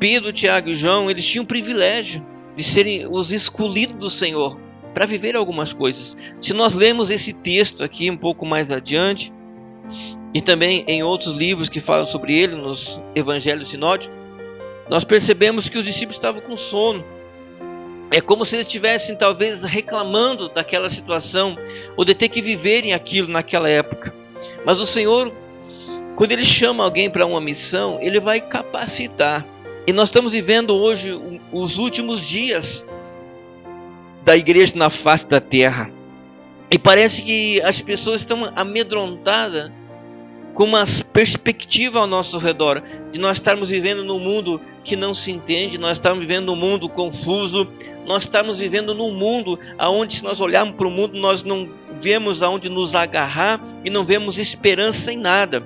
Pedro, 0.00 0.32
Tiago 0.32 0.70
e 0.70 0.74
João, 0.74 1.08
eles 1.08 1.24
tinham 1.24 1.44
privilégio 1.44 2.33
de 2.56 2.62
serem 2.62 3.06
os 3.10 3.32
escolhidos 3.32 3.96
do 3.96 4.10
Senhor 4.10 4.58
para 4.92 5.06
viver 5.06 5.34
algumas 5.34 5.72
coisas. 5.72 6.16
Se 6.40 6.52
nós 6.52 6.74
lemos 6.74 7.10
esse 7.10 7.32
texto 7.32 7.82
aqui 7.82 8.10
um 8.10 8.16
pouco 8.16 8.46
mais 8.46 8.70
adiante, 8.70 9.32
e 10.32 10.40
também 10.40 10.84
em 10.88 11.02
outros 11.02 11.32
livros 11.32 11.68
que 11.68 11.80
falam 11.80 12.06
sobre 12.06 12.34
ele, 12.34 12.56
nos 12.56 13.00
evangelhos 13.14 13.70
sinóticos, 13.70 14.16
nós 14.88 15.04
percebemos 15.04 15.68
que 15.68 15.78
os 15.78 15.84
discípulos 15.84 16.16
estavam 16.16 16.40
com 16.40 16.56
sono. 16.56 17.04
É 18.10 18.20
como 18.20 18.44
se 18.44 18.56
eles 18.56 18.66
estivessem 18.66 19.16
talvez 19.16 19.62
reclamando 19.62 20.48
daquela 20.48 20.88
situação, 20.88 21.56
ou 21.96 22.04
de 22.04 22.14
ter 22.14 22.28
que 22.28 22.42
viverem 22.42 22.92
aquilo 22.92 23.28
naquela 23.28 23.68
época. 23.68 24.14
Mas 24.64 24.78
o 24.78 24.86
Senhor, 24.86 25.32
quando 26.16 26.32
Ele 26.32 26.44
chama 26.44 26.84
alguém 26.84 27.10
para 27.10 27.26
uma 27.26 27.40
missão, 27.40 27.98
Ele 28.00 28.20
vai 28.20 28.40
capacitar. 28.40 29.46
E 29.86 29.92
nós 29.92 30.08
estamos 30.08 30.32
vivendo 30.32 30.74
hoje 30.74 31.12
os 31.52 31.78
últimos 31.78 32.26
dias 32.26 32.86
da 34.24 34.34
igreja 34.34 34.72
na 34.76 34.88
face 34.88 35.26
da 35.26 35.40
terra. 35.40 35.90
E 36.70 36.78
parece 36.78 37.22
que 37.22 37.60
as 37.60 37.82
pessoas 37.82 38.20
estão 38.20 38.50
amedrontadas 38.56 39.70
com 40.54 40.64
uma 40.64 40.84
perspectiva 41.12 41.98
ao 41.98 42.06
nosso 42.06 42.38
redor 42.38 42.82
de 43.12 43.18
nós 43.18 43.36
estarmos 43.36 43.68
vivendo 43.68 44.04
num 44.04 44.18
mundo 44.18 44.60
que 44.82 44.96
não 44.96 45.12
se 45.12 45.30
entende, 45.30 45.76
nós 45.76 45.92
estamos 45.92 46.20
vivendo 46.20 46.46
num 46.46 46.56
mundo 46.56 46.88
confuso, 46.88 47.66
nós 48.06 48.22
estamos 48.22 48.60
vivendo 48.60 48.94
num 48.94 49.12
mundo 49.12 49.58
aonde 49.78 50.14
se 50.14 50.24
nós 50.24 50.40
olharmos 50.40 50.76
para 50.76 50.86
o 50.86 50.90
mundo 50.90 51.18
nós 51.18 51.42
não 51.42 51.68
vemos 52.00 52.42
aonde 52.42 52.68
nos 52.68 52.94
agarrar 52.94 53.60
e 53.84 53.90
não 53.90 54.04
vemos 54.04 54.38
esperança 54.38 55.12
em 55.12 55.16
nada. 55.16 55.62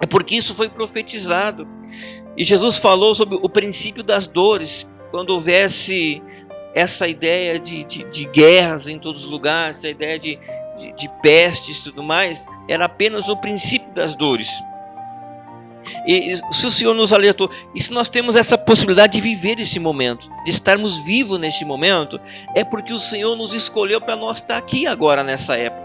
É 0.00 0.06
porque 0.06 0.36
isso 0.36 0.54
foi 0.54 0.68
profetizado. 0.68 1.66
E 2.36 2.44
Jesus 2.44 2.78
falou 2.78 3.14
sobre 3.14 3.38
o 3.40 3.48
princípio 3.48 4.02
das 4.02 4.26
dores, 4.26 4.86
quando 5.10 5.30
houvesse 5.30 6.22
essa 6.74 7.06
ideia 7.06 7.58
de, 7.58 7.84
de, 7.84 8.04
de 8.10 8.24
guerras 8.26 8.88
em 8.88 8.98
todos 8.98 9.24
os 9.24 9.30
lugares, 9.30 9.78
essa 9.78 9.88
ideia 9.88 10.18
de, 10.18 10.38
de, 10.76 10.92
de 10.96 11.08
pestes 11.22 11.78
e 11.78 11.84
tudo 11.84 12.02
mais, 12.02 12.44
era 12.68 12.86
apenas 12.86 13.28
o 13.28 13.36
princípio 13.36 13.92
das 13.94 14.14
dores. 14.14 14.48
E 16.06 16.34
se 16.50 16.66
o 16.66 16.70
Senhor 16.70 16.94
nos 16.94 17.12
alertou, 17.12 17.50
e 17.74 17.80
se 17.80 17.92
nós 17.92 18.08
temos 18.08 18.36
essa 18.36 18.58
possibilidade 18.58 19.12
de 19.14 19.20
viver 19.20 19.60
esse 19.60 19.78
momento, 19.78 20.28
de 20.44 20.50
estarmos 20.50 20.98
vivos 21.04 21.38
neste 21.38 21.64
momento, 21.64 22.18
é 22.56 22.64
porque 22.64 22.92
o 22.92 22.98
Senhor 22.98 23.36
nos 23.36 23.54
escolheu 23.54 24.00
para 24.00 24.16
nós 24.16 24.38
estar 24.38 24.56
aqui 24.56 24.86
agora 24.86 25.22
nessa 25.22 25.56
época. 25.56 25.84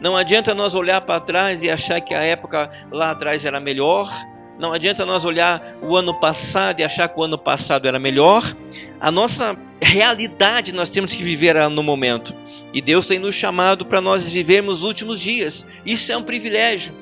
Não 0.00 0.16
adianta 0.16 0.54
nós 0.54 0.74
olhar 0.74 1.00
para 1.00 1.20
trás 1.20 1.62
e 1.62 1.70
achar 1.70 2.00
que 2.00 2.14
a 2.14 2.22
época 2.22 2.70
lá 2.90 3.12
atrás 3.12 3.44
era 3.44 3.60
melhor, 3.60 4.12
não 4.58 4.72
adianta 4.72 5.04
nós 5.04 5.24
olhar 5.24 5.76
o 5.82 5.96
ano 5.96 6.14
passado 6.18 6.80
e 6.80 6.84
achar 6.84 7.08
que 7.08 7.18
o 7.18 7.24
ano 7.24 7.36
passado 7.36 7.86
era 7.86 7.98
melhor. 7.98 8.42
A 9.00 9.10
nossa 9.10 9.56
realidade 9.80 10.72
nós 10.72 10.88
temos 10.88 11.14
que 11.14 11.22
viver 11.22 11.56
no 11.68 11.82
momento. 11.82 12.34
E 12.72 12.80
Deus 12.80 13.06
tem 13.06 13.18
nos 13.18 13.34
chamado 13.34 13.84
para 13.84 14.00
nós 14.00 14.28
vivermos 14.28 14.78
os 14.78 14.84
últimos 14.84 15.20
dias. 15.20 15.66
Isso 15.84 16.10
é 16.10 16.16
um 16.16 16.22
privilégio. 16.22 16.94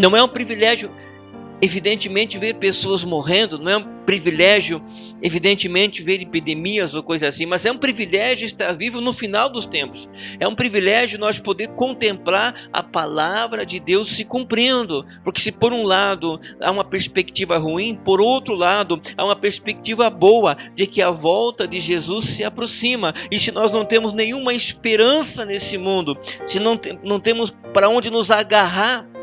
Não 0.00 0.16
é 0.16 0.22
um 0.22 0.28
privilégio 0.28 0.90
evidentemente 1.60 2.38
ver 2.38 2.54
pessoas 2.54 3.04
morrendo 3.04 3.58
não 3.58 3.72
é 3.72 3.76
um 3.76 3.96
privilégio, 4.06 4.80
evidentemente 5.20 6.02
ver 6.02 6.22
epidemias 6.22 6.94
ou 6.94 7.02
coisa 7.02 7.26
assim, 7.26 7.44
mas 7.44 7.66
é 7.66 7.72
um 7.72 7.78
privilégio 7.78 8.46
estar 8.46 8.72
vivo 8.72 9.00
no 9.00 9.12
final 9.12 9.48
dos 9.48 9.66
tempos. 9.66 10.08
É 10.38 10.46
um 10.46 10.54
privilégio 10.54 11.18
nós 11.18 11.40
poder 11.40 11.68
contemplar 11.68 12.68
a 12.72 12.82
palavra 12.82 13.66
de 13.66 13.80
Deus 13.80 14.10
se 14.10 14.24
cumprindo, 14.24 15.04
porque 15.24 15.40
se 15.40 15.50
por 15.50 15.72
um 15.72 15.82
lado 15.82 16.40
há 16.60 16.70
uma 16.70 16.84
perspectiva 16.84 17.58
ruim, 17.58 17.98
por 18.04 18.20
outro 18.20 18.54
lado 18.54 19.00
há 19.16 19.24
uma 19.24 19.36
perspectiva 19.36 20.08
boa 20.08 20.56
de 20.74 20.86
que 20.86 21.02
a 21.02 21.10
volta 21.10 21.66
de 21.66 21.80
Jesus 21.80 22.26
se 22.26 22.44
aproxima. 22.44 23.12
E 23.30 23.38
se 23.38 23.50
nós 23.50 23.72
não 23.72 23.84
temos 23.84 24.12
nenhuma 24.12 24.54
esperança 24.54 25.44
nesse 25.44 25.76
mundo, 25.76 26.16
se 26.46 26.60
não, 26.60 26.78
não 27.02 27.18
temos 27.18 27.52
para 27.74 27.88
onde 27.88 28.08
nos 28.08 28.30
agarrar 28.30 29.15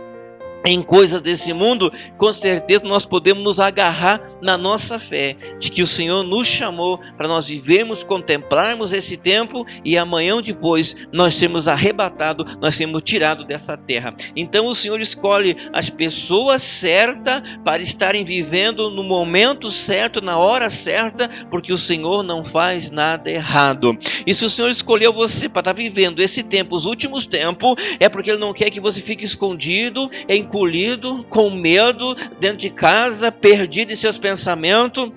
em 0.66 0.82
coisas 0.82 1.22
desse 1.22 1.54
mundo, 1.54 1.92
com 2.18 2.32
certeza 2.34 2.84
nós 2.84 3.06
podemos 3.06 3.44
nos 3.44 3.60
agarrar 3.60 4.22
na 4.42 4.58
nossa 4.58 5.00
fé, 5.00 5.36
de 5.60 5.72
que 5.72 5.82
o 5.82 5.88
Senhor 5.88 6.24
nos 6.24 6.48
chamou 6.48 7.00
para 7.18 7.28
nós 7.28 7.48
vivermos, 7.48 8.04
contemplarmos 8.04 8.92
esse 8.94 9.16
tempo 9.16 9.66
e 9.86 9.98
amanhã 9.98 10.42
depois 10.42 10.96
nós 11.12 11.36
sermos 11.36 11.68
arrebatados, 11.68 12.58
nós 12.60 12.76
sermos 12.76 13.02
tirados 13.04 13.48
dessa 13.48 13.78
terra. 13.78 14.14
Então 14.36 14.66
o 14.66 14.76
Senhor 14.76 15.00
escolhe 15.00 15.56
as 15.72 15.90
pessoas 15.90 16.62
certas 16.62 17.42
para 17.64 17.82
estarem 17.82 18.26
vivendo 18.26 18.90
no 18.90 19.04
momento 19.04 19.72
certo, 19.72 20.22
na 20.22 20.38
hora 20.38 20.70
certa, 20.70 21.30
porque 21.50 21.72
o 21.72 21.78
Senhor 21.78 22.24
não 22.24 22.44
faz 22.44 22.92
nada 22.92 23.30
errado. 23.30 23.98
E 24.26 24.34
se 24.34 24.44
o 24.46 24.50
Senhor 24.50 24.70
escolheu 24.70 25.14
você 25.14 25.48
para 25.48 25.62
estar 25.62 25.74
vivendo 25.74 26.22
esse 26.22 26.44
tempo, 26.44 26.76
os 26.76 26.86
últimos 26.86 27.26
tempos, 27.26 27.76
é 28.00 28.10
porque 28.10 28.32
Ele 28.32 28.40
não 28.40 28.54
quer 28.54 28.70
que 28.70 28.80
você 28.80 29.02
fique 29.02 29.24
escondido 29.24 30.10
em 30.28 30.44
encolhido, 30.54 31.26
com 31.30 31.50
medo, 31.50 32.16
dentro 32.40 32.58
de 32.58 32.70
casa, 32.70 33.32
perdido 33.32 33.92
em 33.92 33.96
seus 33.96 34.20
pensamentos 34.20 35.12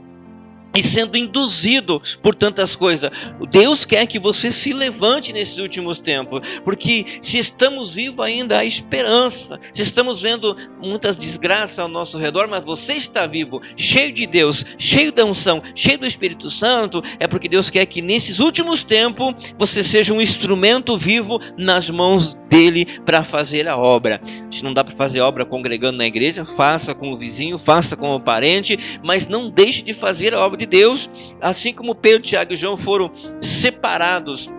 e 0.75 0.83
sendo 0.83 1.17
induzido 1.17 2.03
por 2.23 2.35
tantas 2.35 2.77
coisas. 2.77 3.11
Deus 3.51 3.85
quer 3.85 4.07
que 4.07 4.19
você 4.19 4.51
se 4.51 4.73
levante 4.73 5.33
nesses 5.33 5.59
últimos 5.59 6.01
tempos, 6.01 6.61
porque 6.61 7.05
se 7.23 7.39
estamos 7.39 7.95
vivos 7.95 8.25
ainda 8.25 8.59
há 8.59 8.65
esperança. 8.65 9.59
Se 9.73 9.83
estamos 9.83 10.23
vendo 10.23 10.55
muitas 10.81 11.17
desgraças 11.17 11.79
ao 11.79 11.89
nosso 11.89 12.19
redor, 12.19 12.47
mas 12.49 12.65
você 12.65 12.95
está 12.95 13.27
vivo, 13.27 13.63
cheio 13.77 14.13
de 14.13 14.27
Deus, 14.27 14.65
cheio 14.79 15.11
da 15.13 15.25
unção, 15.25 15.63
cheio 15.75 15.99
do 15.99 16.07
Espírito 16.07 16.51
Santo, 16.51 17.03
é 17.19 17.27
porque 17.27 17.49
Deus 17.49 17.71
quer 17.71 17.87
que 17.87 18.03
nesses 18.03 18.39
últimos 18.39 18.83
tempos 18.85 19.35
você 19.59 19.83
seja 19.83 20.13
um 20.13 20.21
instrumento 20.21 20.97
vivo 20.99 21.41
nas 21.57 21.89
mãos 21.89 22.37
dele 22.49 22.87
para 23.05 23.23
fazer 23.23 23.69
a 23.69 23.77
obra. 23.77 24.21
Se 24.51 24.63
não 24.63 24.73
dá 24.73 24.83
para 24.83 24.97
fazer 24.97 25.21
obra 25.21 25.45
congregando 25.45 25.99
na 25.99 26.07
igreja, 26.07 26.45
faça 26.57 26.95
com 26.95 27.13
o 27.13 27.19
vizinho, 27.19 27.59
faça 27.59 27.97
com 27.97 28.15
o 28.15 28.21
parente, 28.21 28.99
mas 29.03 29.27
não 29.27 29.51
deixe 29.51 29.83
de 29.83 29.93
fazer 29.93 30.35
a 30.35 30.41
obra 30.41 30.59
de 30.59 30.67
Deus, 30.67 31.11
assim 31.41 31.73
como 31.73 31.95
Pedro, 31.95 32.23
Tiago 32.23 32.53
e 32.53 32.57
João 32.57 32.77
foram 32.77 33.11
separados 33.41 34.51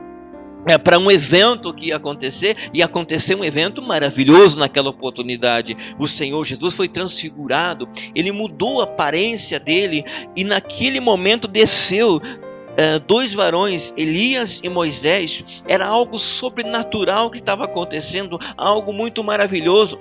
é, 0.67 0.77
para 0.77 0.99
um 0.99 1.09
evento 1.09 1.73
que 1.73 1.87
ia 1.87 1.95
acontecer, 1.95 2.69
e 2.73 2.83
aconteceu 2.83 3.39
um 3.39 3.43
evento 3.43 3.81
maravilhoso 3.81 4.59
naquela 4.59 4.89
oportunidade. 4.89 5.77
O 5.97 6.05
Senhor 6.05 6.43
Jesus 6.43 6.73
foi 6.73 6.89
transfigurado, 6.89 7.87
ele 8.13 8.31
mudou 8.31 8.81
a 8.81 8.83
aparência 8.83 9.59
dele, 9.59 10.03
e 10.35 10.43
naquele 10.43 10.99
momento 10.99 11.47
desceu 11.47 12.21
Uh, 12.77 12.99
dois 13.07 13.33
varões, 13.33 13.91
Elias 13.97 14.59
e 14.63 14.69
Moisés, 14.69 15.43
era 15.67 15.87
algo 15.87 16.17
sobrenatural 16.17 17.31
que 17.31 17.37
estava 17.37 17.65
acontecendo, 17.65 18.39
algo 18.55 18.93
muito 18.93 19.23
maravilhoso. 19.23 19.99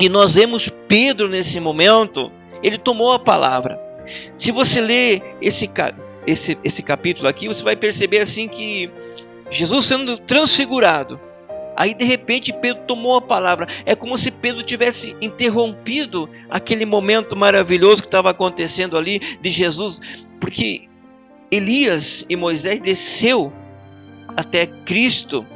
E 0.00 0.08
nós 0.08 0.34
vemos 0.34 0.68
Pedro 0.88 1.28
nesse 1.28 1.60
momento, 1.60 2.32
ele 2.62 2.78
tomou 2.78 3.12
a 3.12 3.18
palavra. 3.18 3.80
Se 4.36 4.50
você 4.50 4.80
ler 4.80 5.22
esse, 5.40 5.70
esse, 6.26 6.58
esse 6.64 6.82
capítulo 6.82 7.28
aqui, 7.28 7.46
você 7.46 7.62
vai 7.62 7.76
perceber 7.76 8.18
assim 8.18 8.48
que 8.48 8.90
Jesus 9.50 9.86
sendo 9.86 10.18
transfigurado, 10.18 11.20
Aí 11.76 11.94
de 11.94 12.04
repente 12.04 12.52
Pedro 12.52 12.82
tomou 12.86 13.16
a 13.16 13.20
palavra. 13.20 13.66
É 13.86 13.94
como 13.94 14.16
se 14.16 14.30
Pedro 14.30 14.62
tivesse 14.62 15.16
interrompido 15.20 16.28
aquele 16.50 16.84
momento 16.84 17.34
maravilhoso 17.34 18.02
que 18.02 18.08
estava 18.08 18.30
acontecendo 18.30 18.96
ali 18.96 19.18
de 19.40 19.50
Jesus, 19.50 20.00
porque 20.40 20.88
Elias 21.52 22.24
e 22.30 22.34
Moisés 22.34 22.80
desceu 22.80 23.52
até 24.34 24.66
Cristo 24.66 25.46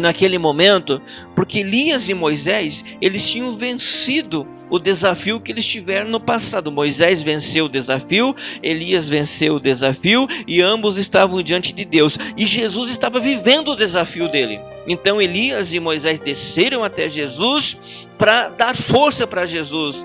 naquele 0.00 0.36
momento, 0.36 1.00
porque 1.36 1.60
Elias 1.60 2.08
e 2.08 2.14
Moisés, 2.14 2.84
eles 3.00 3.30
tinham 3.30 3.56
vencido 3.56 4.46
o 4.68 4.78
desafio 4.78 5.38
que 5.38 5.52
eles 5.52 5.66
tiveram 5.66 6.10
no 6.10 6.18
passado. 6.18 6.72
Moisés 6.72 7.22
venceu 7.22 7.66
o 7.66 7.68
desafio, 7.68 8.34
Elias 8.62 9.08
venceu 9.08 9.56
o 9.56 9.60
desafio 9.60 10.26
e 10.48 10.62
ambos 10.62 10.96
estavam 10.96 11.42
diante 11.42 11.74
de 11.74 11.84
Deus. 11.84 12.16
E 12.36 12.46
Jesus 12.46 12.90
estava 12.90 13.20
vivendo 13.20 13.72
o 13.72 13.76
desafio 13.76 14.28
dele. 14.28 14.58
Então 14.88 15.20
Elias 15.20 15.74
e 15.74 15.78
Moisés 15.78 16.18
desceram 16.18 16.82
até 16.82 17.06
Jesus 17.08 17.78
para 18.16 18.48
dar 18.48 18.74
força 18.74 19.26
para 19.26 19.44
Jesus. 19.44 20.02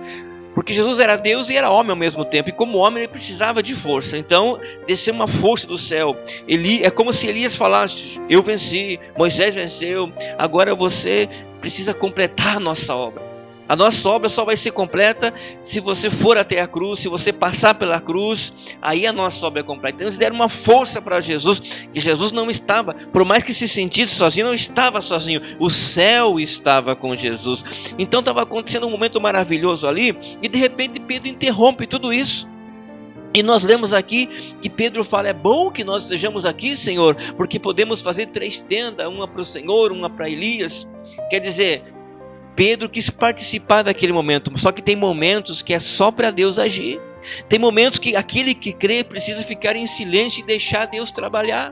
Porque 0.57 0.73
Jesus 0.73 0.97
era 0.97 1.15
Deus 1.15 1.51
e 1.51 1.55
era 1.55 1.69
homem 1.69 1.91
ao 1.91 1.95
mesmo 1.95 2.25
tempo, 2.25 2.49
e 2.49 2.51
como 2.51 2.79
homem 2.79 3.03
ele 3.03 3.11
precisava 3.11 3.61
de 3.61 3.75
força. 3.75 4.17
Então, 4.17 4.59
desceu 4.87 5.13
uma 5.13 5.27
força 5.27 5.67
do 5.67 5.77
céu. 5.77 6.17
Eli, 6.47 6.83
é 6.83 6.89
como 6.89 7.13
se 7.13 7.27
Elias 7.27 7.55
falasse: 7.55 8.19
Eu 8.27 8.41
venci, 8.41 8.99
Moisés 9.15 9.53
venceu, 9.53 10.11
agora 10.35 10.73
você 10.73 11.29
precisa 11.61 11.93
completar 11.93 12.57
a 12.57 12.59
nossa 12.59 12.95
obra. 12.95 13.36
A 13.67 13.75
nossa 13.75 14.07
obra 14.07 14.29
só 14.29 14.45
vai 14.45 14.55
ser 14.55 14.71
completa 14.71 15.33
se 15.61 15.79
você 15.79 16.09
for 16.09 16.37
até 16.37 16.61
a 16.61 16.67
cruz, 16.67 16.99
se 16.99 17.09
você 17.09 17.33
passar 17.33 17.73
pela 17.75 17.99
cruz, 17.99 18.53
aí 18.81 19.05
a 19.05 19.11
nossa 19.11 19.45
obra 19.45 19.59
é 19.59 19.63
completa. 19.63 19.95
Então 19.95 20.07
eles 20.07 20.17
deram 20.17 20.35
uma 20.35 20.49
força 20.49 21.01
para 21.01 21.19
Jesus, 21.19 21.59
que 21.59 21.99
Jesus 21.99 22.31
não 22.31 22.47
estava, 22.47 22.93
por 22.93 23.25
mais 23.25 23.43
que 23.43 23.53
se 23.53 23.67
sentisse 23.67 24.15
sozinho, 24.15 24.47
não 24.47 24.53
estava 24.53 25.01
sozinho. 25.01 25.41
O 25.59 25.69
céu 25.69 26.39
estava 26.39 26.95
com 26.95 27.15
Jesus. 27.15 27.63
Então 27.99 28.21
estava 28.21 28.43
acontecendo 28.43 28.87
um 28.87 28.91
momento 28.91 29.19
maravilhoso 29.19 29.87
ali, 29.87 30.17
e 30.41 30.47
de 30.47 30.57
repente 30.57 30.99
Pedro 30.99 31.27
interrompe 31.27 31.85
tudo 31.85 32.13
isso. 32.13 32.47
E 33.33 33.43
nós 33.43 33.61
lemos 33.63 33.93
aqui 33.93 34.55
que 34.61 34.69
Pedro 34.69 35.03
fala: 35.03 35.27
é 35.27 35.33
bom 35.33 35.69
que 35.69 35.83
nós 35.83 36.03
estejamos 36.03 36.45
aqui, 36.45 36.75
Senhor, 36.75 37.15
porque 37.35 37.59
podemos 37.59 38.01
fazer 38.01 38.27
três 38.27 38.61
tendas, 38.61 39.07
uma 39.07 39.27
para 39.27 39.41
o 39.41 39.43
Senhor, 39.43 39.91
uma 39.91 40.09
para 40.09 40.29
Elias. 40.29 40.87
Quer 41.29 41.39
dizer, 41.39 41.83
Pedro 42.57 42.89
quis 42.89 43.07
participar 43.07 43.83
daquele 43.83 44.11
momento, 44.11 44.51
só 44.57 44.71
que 44.71 44.81
tem 44.81 44.95
momentos 44.95 45.61
que 45.61 45.75
é 45.75 45.79
só 45.79 46.11
para 46.11 46.31
Deus 46.31 46.57
agir. 46.57 46.99
Tem 47.47 47.59
momentos 47.59 47.99
que 47.99 48.15
aquele 48.15 48.55
que 48.55 48.73
crê 48.73 49.03
precisa 49.03 49.43
ficar 49.43 49.75
em 49.75 49.85
silêncio 49.85 50.41
e 50.41 50.45
deixar 50.45 50.85
Deus 50.87 51.11
trabalhar. 51.11 51.71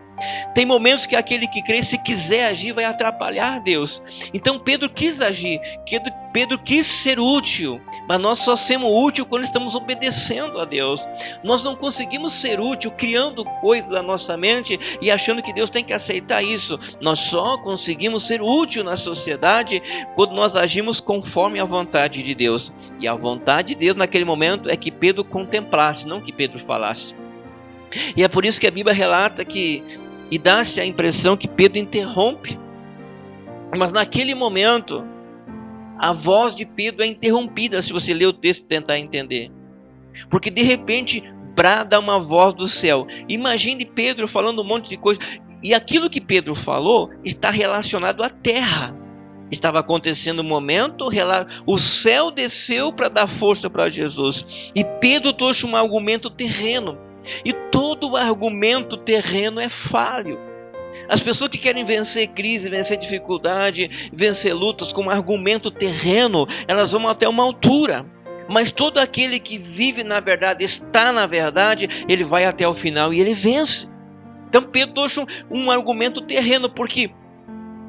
Tem 0.54 0.66
momentos 0.66 1.08
que 1.08 1.16
aquele 1.16 1.48
que 1.48 1.64
crê, 1.64 1.82
se 1.82 1.98
quiser 1.98 2.50
agir, 2.50 2.74
vai 2.74 2.86
atrapalhar 2.86 3.64
Deus. 3.64 4.04
Então 4.32 4.60
Pedro 4.60 4.88
quis 4.88 5.22
agir, 5.22 5.60
Pedro, 5.90 6.14
Pedro 6.32 6.60
quis 6.60 6.86
ser 6.86 7.20
útil. 7.20 7.82
Mas 8.08 8.20
nós 8.20 8.40
só 8.40 8.56
somos 8.56 8.90
úteis 8.90 9.28
quando 9.28 9.44
estamos 9.44 9.76
obedecendo 9.76 10.60
a 10.60 10.66
Deus. 10.66 11.08
Nós 11.44 11.64
não 11.64 11.76
conseguimos 11.76 12.34
ser 12.34 12.60
útil 12.60 12.92
criando 12.92 13.46
coisas 13.62 13.90
na 13.90 14.02
nossa 14.02 14.38
mente 14.38 14.80
e 15.02 15.10
achando 15.10 15.42
que 15.42 15.54
Deus 15.54 15.70
tem 15.70 15.84
que 15.84 15.94
aceitar 15.94 16.44
isso. 16.44 16.80
Nós 17.02 17.20
só 17.20 17.58
conseguimos 17.58 18.24
ser 18.24 18.42
útil 18.42 18.84
na 18.84 18.98
sociedade 18.98 19.82
quando 20.16 20.34
nós 20.34 20.56
agimos 20.56 21.00
conforme 21.00 21.60
a 21.60 21.66
vontade 21.66 22.22
de 22.22 22.36
Deus. 22.36 22.72
E 23.00 23.08
a 23.08 23.16
vontade 23.16 23.70
de 23.70 23.76
Deus 23.76 23.96
naquele 23.96 24.26
momento 24.26 24.70
é 24.70 24.76
que 24.76 24.92
Pedro 24.92 25.24
contemplasse, 25.24 26.08
não 26.08 26.22
que 26.22 26.32
Pedro 26.32 26.60
falasse. 26.60 27.16
E 28.16 28.24
é 28.24 28.28
por 28.28 28.46
isso 28.46 28.60
que 28.60 28.68
a 28.68 28.72
Bíblia 28.72 28.94
relata 28.94 29.46
que 29.46 29.84
e 30.30 30.38
dá-se 30.38 30.82
a 30.82 30.86
impressão 30.86 31.38
que 31.38 31.48
Pedro 31.48 31.78
interrompe. 31.78 32.60
Mas 33.78 33.92
naquele 33.92 34.34
momento, 34.34 35.06
a 35.98 36.14
voz 36.14 36.54
de 36.54 36.66
Pedro 36.66 37.04
é 37.04 37.08
interrompida 37.08 37.82
se 37.82 37.94
você 37.94 38.14
ler 38.14 38.28
o 38.28 38.34
texto 38.34 38.62
e 38.62 38.66
tentar 38.66 39.00
entender. 39.00 39.52
Porque 40.30 40.50
de 40.50 40.62
repente 40.62 41.24
brada 41.56 42.00
uma 42.00 42.20
voz 42.20 42.54
do 42.54 42.66
céu. 42.66 43.08
Imagine 43.30 43.86
Pedro 43.86 44.28
falando 44.28 44.62
um 44.62 44.66
monte 44.66 44.90
de 44.90 44.98
coisa. 44.98 45.20
E 45.64 45.74
aquilo 45.74 46.10
que 46.10 46.22
Pedro 46.22 46.54
falou 46.54 47.10
está 47.24 47.50
relacionado 47.50 48.24
à 48.24 48.30
terra. 48.30 48.96
Estava 49.50 49.80
acontecendo 49.80 50.42
um 50.42 50.48
momento, 50.48 51.08
o 51.66 51.78
céu 51.78 52.32
desceu 52.32 52.92
para 52.92 53.10
dar 53.10 53.28
força 53.28 53.70
para 53.70 53.90
Jesus. 53.90 54.72
E 54.76 54.84
Pedro 54.84 55.32
trouxe 55.32 55.66
um 55.66 55.76
argumento 55.76 56.30
terreno. 56.30 56.98
E 57.44 57.54
todo 57.72 58.18
argumento 58.18 58.98
terreno 58.98 59.60
é 59.60 59.70
falho. 59.70 60.40
As 61.10 61.20
pessoas 61.20 61.50
que 61.50 61.58
querem 61.58 61.86
vencer 61.86 62.28
crise, 62.28 62.70
vencer 62.70 62.98
dificuldade, 62.98 64.10
vencer 64.12 64.54
lutas 64.54 64.92
com 64.92 65.04
um 65.04 65.10
argumento 65.10 65.70
terreno, 65.70 66.48
elas 66.68 66.92
vão 66.92 67.08
até 67.08 67.28
uma 67.28 67.44
altura. 67.44 68.06
Mas 68.48 68.72
todo 68.72 69.00
aquele 69.00 69.40
que 69.40 69.58
vive 69.58 70.04
na 70.04 70.20
verdade, 70.20 70.64
está 70.64 71.12
na 71.12 71.26
verdade, 71.26 71.90
ele 72.08 72.24
vai 72.24 72.46
até 72.46 72.68
o 72.68 72.76
final 72.76 73.14
e 73.14 73.20
ele 73.20 73.34
vence. 73.34 73.88
Então 74.48 74.62
Pedro 74.62 74.94
trouxe 74.94 75.20
um, 75.20 75.26
um 75.50 75.72
argumento 75.72 76.22
terreno, 76.22 76.70
porque 76.70 77.12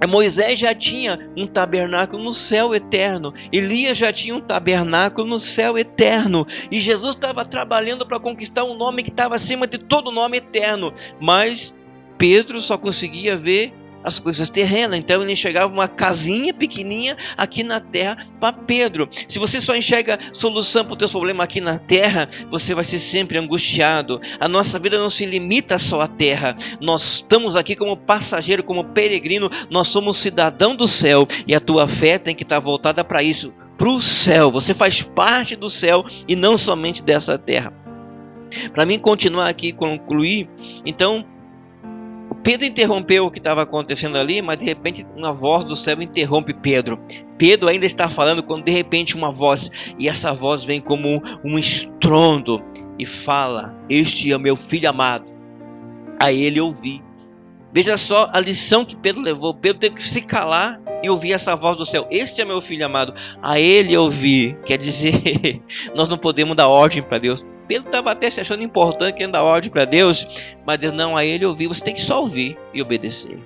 Moisés 0.07 0.59
já 0.59 0.75
tinha 0.75 1.31
um 1.37 1.47
tabernáculo 1.47 2.23
no 2.23 2.33
céu 2.33 2.75
eterno, 2.75 3.33
Elias 3.53 3.97
já 3.97 4.13
tinha 4.13 4.35
um 4.35 4.41
tabernáculo 4.41 5.27
no 5.27 5.39
céu 5.39 5.79
eterno, 5.79 6.47
e 6.71 6.81
Jesus 6.81 7.15
estava 7.15 7.45
trabalhando 7.45 8.05
para 8.05 8.19
conquistar 8.19 8.65
um 8.65 8.77
nome 8.77 9.05
que 9.05 9.11
estava 9.11 9.37
acima 9.37 9.67
de 9.67 9.79
todo 9.79 10.11
nome 10.11 10.39
eterno, 10.39 10.93
mas 11.21 11.73
Pedro 12.19 12.61
só 12.61 12.77
conseguia 12.77 13.37
ver 13.37 13.73
as 14.07 14.21
coisas 14.21 14.49
terrenas. 14.49 15.01
Então 15.01 15.21
ele 15.21 15.33
enxergava 15.33 15.73
uma 15.73 15.89
casinha 15.89 16.55
pequenininha 16.55 17.17
aqui 17.37 17.65
na 17.65 17.81
terra 17.81 18.29
para 18.39 18.53
Pedro. 18.53 19.09
Se 19.27 19.41
você 19.41 19.61
só 19.61 19.75
enxerga 19.75 20.17
solução 20.33 20.85
para 20.85 20.93
os 20.93 20.99
teus 20.99 21.11
problemas 21.11 21.45
aqui 21.45 21.61
na 21.61 21.77
terra, 21.77 22.29
você 22.49 22.73
vai 22.73 22.85
ser 22.85 23.01
sempre 23.01 23.37
angustiado. 23.37 24.21
A 24.39 24.47
nossa 24.47 24.79
vida 24.79 24.97
não 24.97 25.11
se 25.11 25.27
limita 25.27 25.77
só 25.77 26.03
à 26.03 26.07
terra. 26.07 26.57
Nós 26.81 27.03
estamos 27.03 27.57
aqui 27.57 27.75
como 27.75 27.97
passageiro, 27.97 28.63
como 28.63 28.85
peregrino. 28.85 29.51
Nós 29.69 29.89
somos 29.89 30.19
cidadão 30.19 30.77
do 30.77 30.87
céu 30.87 31.27
e 31.45 31.53
a 31.53 31.59
tua 31.59 31.89
fé 31.89 32.17
tem 32.17 32.35
que 32.35 32.45
estar 32.45 32.61
voltada 32.61 33.03
para 33.03 33.25
isso, 33.25 33.53
para 33.77 33.89
o 33.89 34.01
céu. 34.01 34.53
Você 34.53 34.73
faz 34.73 35.03
parte 35.03 35.57
do 35.57 35.69
céu 35.69 36.05
e 36.29 36.37
não 36.37 36.57
somente 36.57 37.03
dessa 37.03 37.37
terra. 37.37 37.73
Para 38.73 38.87
mim 38.87 39.01
continuar 39.01 39.49
aqui 39.49 39.69
e 39.69 39.73
concluir, 39.73 40.49
então 40.85 41.27
Pedro 42.47 42.65
interrompeu 42.65 43.27
o 43.27 43.31
que 43.31 43.39
estava 43.39 43.63
acontecendo 43.63 44.17
ali, 44.17 44.41
mas 44.41 44.57
de 44.57 44.65
repente 44.65 45.05
uma 45.17 45.33
voz 45.33 45.65
do 45.65 45.75
céu 45.75 46.01
interrompe 46.01 46.55
Pedro. 46.55 46.97
Pedro 47.37 47.69
ainda 47.69 47.87
está 47.87 48.09
falando 48.09 48.41
quando 48.41 48.63
de 48.63 48.71
repente 48.71 49.17
uma 49.17 49.33
voz, 49.33 49.69
e 49.99 50.09
essa 50.09 50.33
voz 50.33 50.65
vem 50.65 50.81
como 50.81 51.21
um, 51.45 51.59
estrondo 51.59 52.63
e 53.01 53.05
fala: 53.05 53.75
Este 53.89 54.33
é 54.33 54.39
meu 54.39 54.57
filho 54.57 54.89
amado. 54.89 55.25
A 56.23 56.33
ele 56.33 56.61
ouvi. 56.61 57.03
Veja 57.73 57.97
só 57.97 58.31
a 58.33 58.39
lição 58.39 58.85
que 58.85 58.95
Pedro 58.95 59.23
levou. 59.23 59.53
Pedro 59.53 59.81
teve 59.81 59.97
que 59.97 60.09
se 60.09 60.23
calar 60.23 60.81
e 61.03 61.11
ouvir 61.11 61.33
essa 61.33 61.55
voz 61.55 61.77
do 61.77 61.85
céu. 61.85 62.07
Este 62.11 62.41
é 62.41 62.45
meu 62.45 62.61
filho 62.61 62.85
amado. 62.85 63.15
A 63.43 63.61
ele 63.61 63.97
ouvi. 63.97 64.57
Quer 64.67 64.79
dizer, 64.79 65.61
nós 65.95 66.09
não 66.09 66.19
podemos 66.19 66.57
dar 66.57 66.69
ordem 66.69 67.03
para 67.03 67.19
Deus. 67.19 67.45
Pedro 67.69 67.89
estava 67.89 68.13
até 68.13 68.31
se 68.31 68.41
achando 68.41 68.63
importante, 68.63 69.15
querendo 69.15 69.33
dar 69.33 69.43
ordem 69.43 69.71
para 69.71 69.85
Deus, 69.85 70.27
mas 70.65 70.79
Deus 70.79 70.95
não 70.95 71.17
a 71.17 71.25
ele 71.25 71.45
ouvir. 71.45 71.67
Você 71.67 71.83
tem 71.83 71.95
que 71.95 72.01
só 72.01 72.21
ouvir 72.21 72.57
e 72.73 72.81
obedecer. 72.81 73.39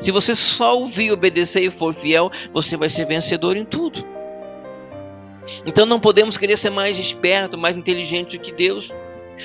Se 0.00 0.10
você 0.10 0.34
só 0.34 0.78
ouvir, 0.78 1.12
obedecer 1.12 1.62
e 1.62 1.70
for 1.70 1.94
fiel, 1.94 2.30
você 2.52 2.76
vai 2.76 2.88
ser 2.88 3.06
vencedor 3.06 3.56
em 3.56 3.64
tudo. 3.64 4.04
Então 5.66 5.84
não 5.84 6.00
podemos 6.00 6.36
querer 6.38 6.56
ser 6.56 6.70
mais 6.70 6.98
esperto, 6.98 7.58
mais 7.58 7.76
inteligente 7.76 8.38
do 8.38 8.44
que 8.44 8.52
Deus. 8.52 8.90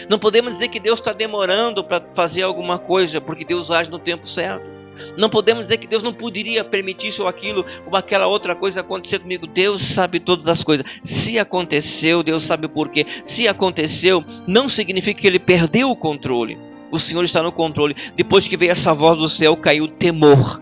Não 0.07 0.19
podemos 0.19 0.53
dizer 0.53 0.67
que 0.69 0.79
Deus 0.79 0.99
está 0.99 1.11
demorando 1.11 1.83
para 1.83 2.03
fazer 2.13 2.43
alguma 2.43 2.77
coisa, 2.77 3.19
porque 3.19 3.43
Deus 3.43 3.71
age 3.71 3.89
no 3.89 3.99
tempo 3.99 4.27
certo. 4.27 4.78
Não 5.17 5.29
podemos 5.29 5.63
dizer 5.63 5.77
que 5.77 5.87
Deus 5.87 6.03
não 6.03 6.13
poderia 6.13 6.63
permitir 6.63 7.07
isso 7.07 7.23
ou 7.23 7.27
aquilo 7.27 7.65
ou 7.85 7.95
aquela 7.95 8.27
outra 8.27 8.55
coisa 8.55 8.81
acontecer 8.81 9.19
comigo. 9.19 9.47
Deus 9.47 9.81
sabe 9.81 10.19
todas 10.19 10.47
as 10.47 10.63
coisas. 10.63 10.85
Se 11.03 11.37
aconteceu, 11.39 12.23
Deus 12.23 12.43
sabe 12.43 12.65
o 12.65 12.69
porquê. 12.69 13.05
Se 13.23 13.47
aconteceu, 13.47 14.23
não 14.47 14.69
significa 14.69 15.21
que 15.21 15.27
ele 15.27 15.39
perdeu 15.39 15.89
o 15.89 15.95
controle. 15.95 16.57
O 16.91 16.97
Senhor 16.97 17.23
está 17.23 17.43
no 17.43 17.51
controle. 17.51 17.95
Depois 18.15 18.47
que 18.47 18.57
veio 18.57 18.71
essa 18.71 18.93
voz 18.93 19.17
do 19.17 19.27
céu, 19.27 19.55
caiu 19.55 19.85
o 19.85 19.87
temor 19.87 20.61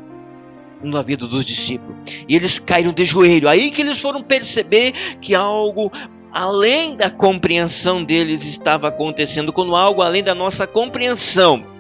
na 0.84 1.02
vida 1.02 1.26
dos 1.26 1.44
discípulos. 1.46 1.96
E 2.28 2.36
eles 2.36 2.60
caíram 2.60 2.94
de 2.94 3.06
joelho. 3.06 3.50
Aí 3.50 3.72
que 3.72 3.82
eles 3.82 4.00
foram 4.00 4.22
perceber 4.22 4.94
que 5.22 5.34
algo 5.34 5.92
além 6.32 6.96
da 6.96 7.10
compreensão 7.10 8.04
deles 8.04 8.46
estava 8.46 8.90
acontecendo, 8.90 9.54
quando 9.54 9.76
algo 9.76 10.02
além 10.02 10.24
da 10.24 10.36
nossa 10.36 10.68
compreensão 10.68 11.77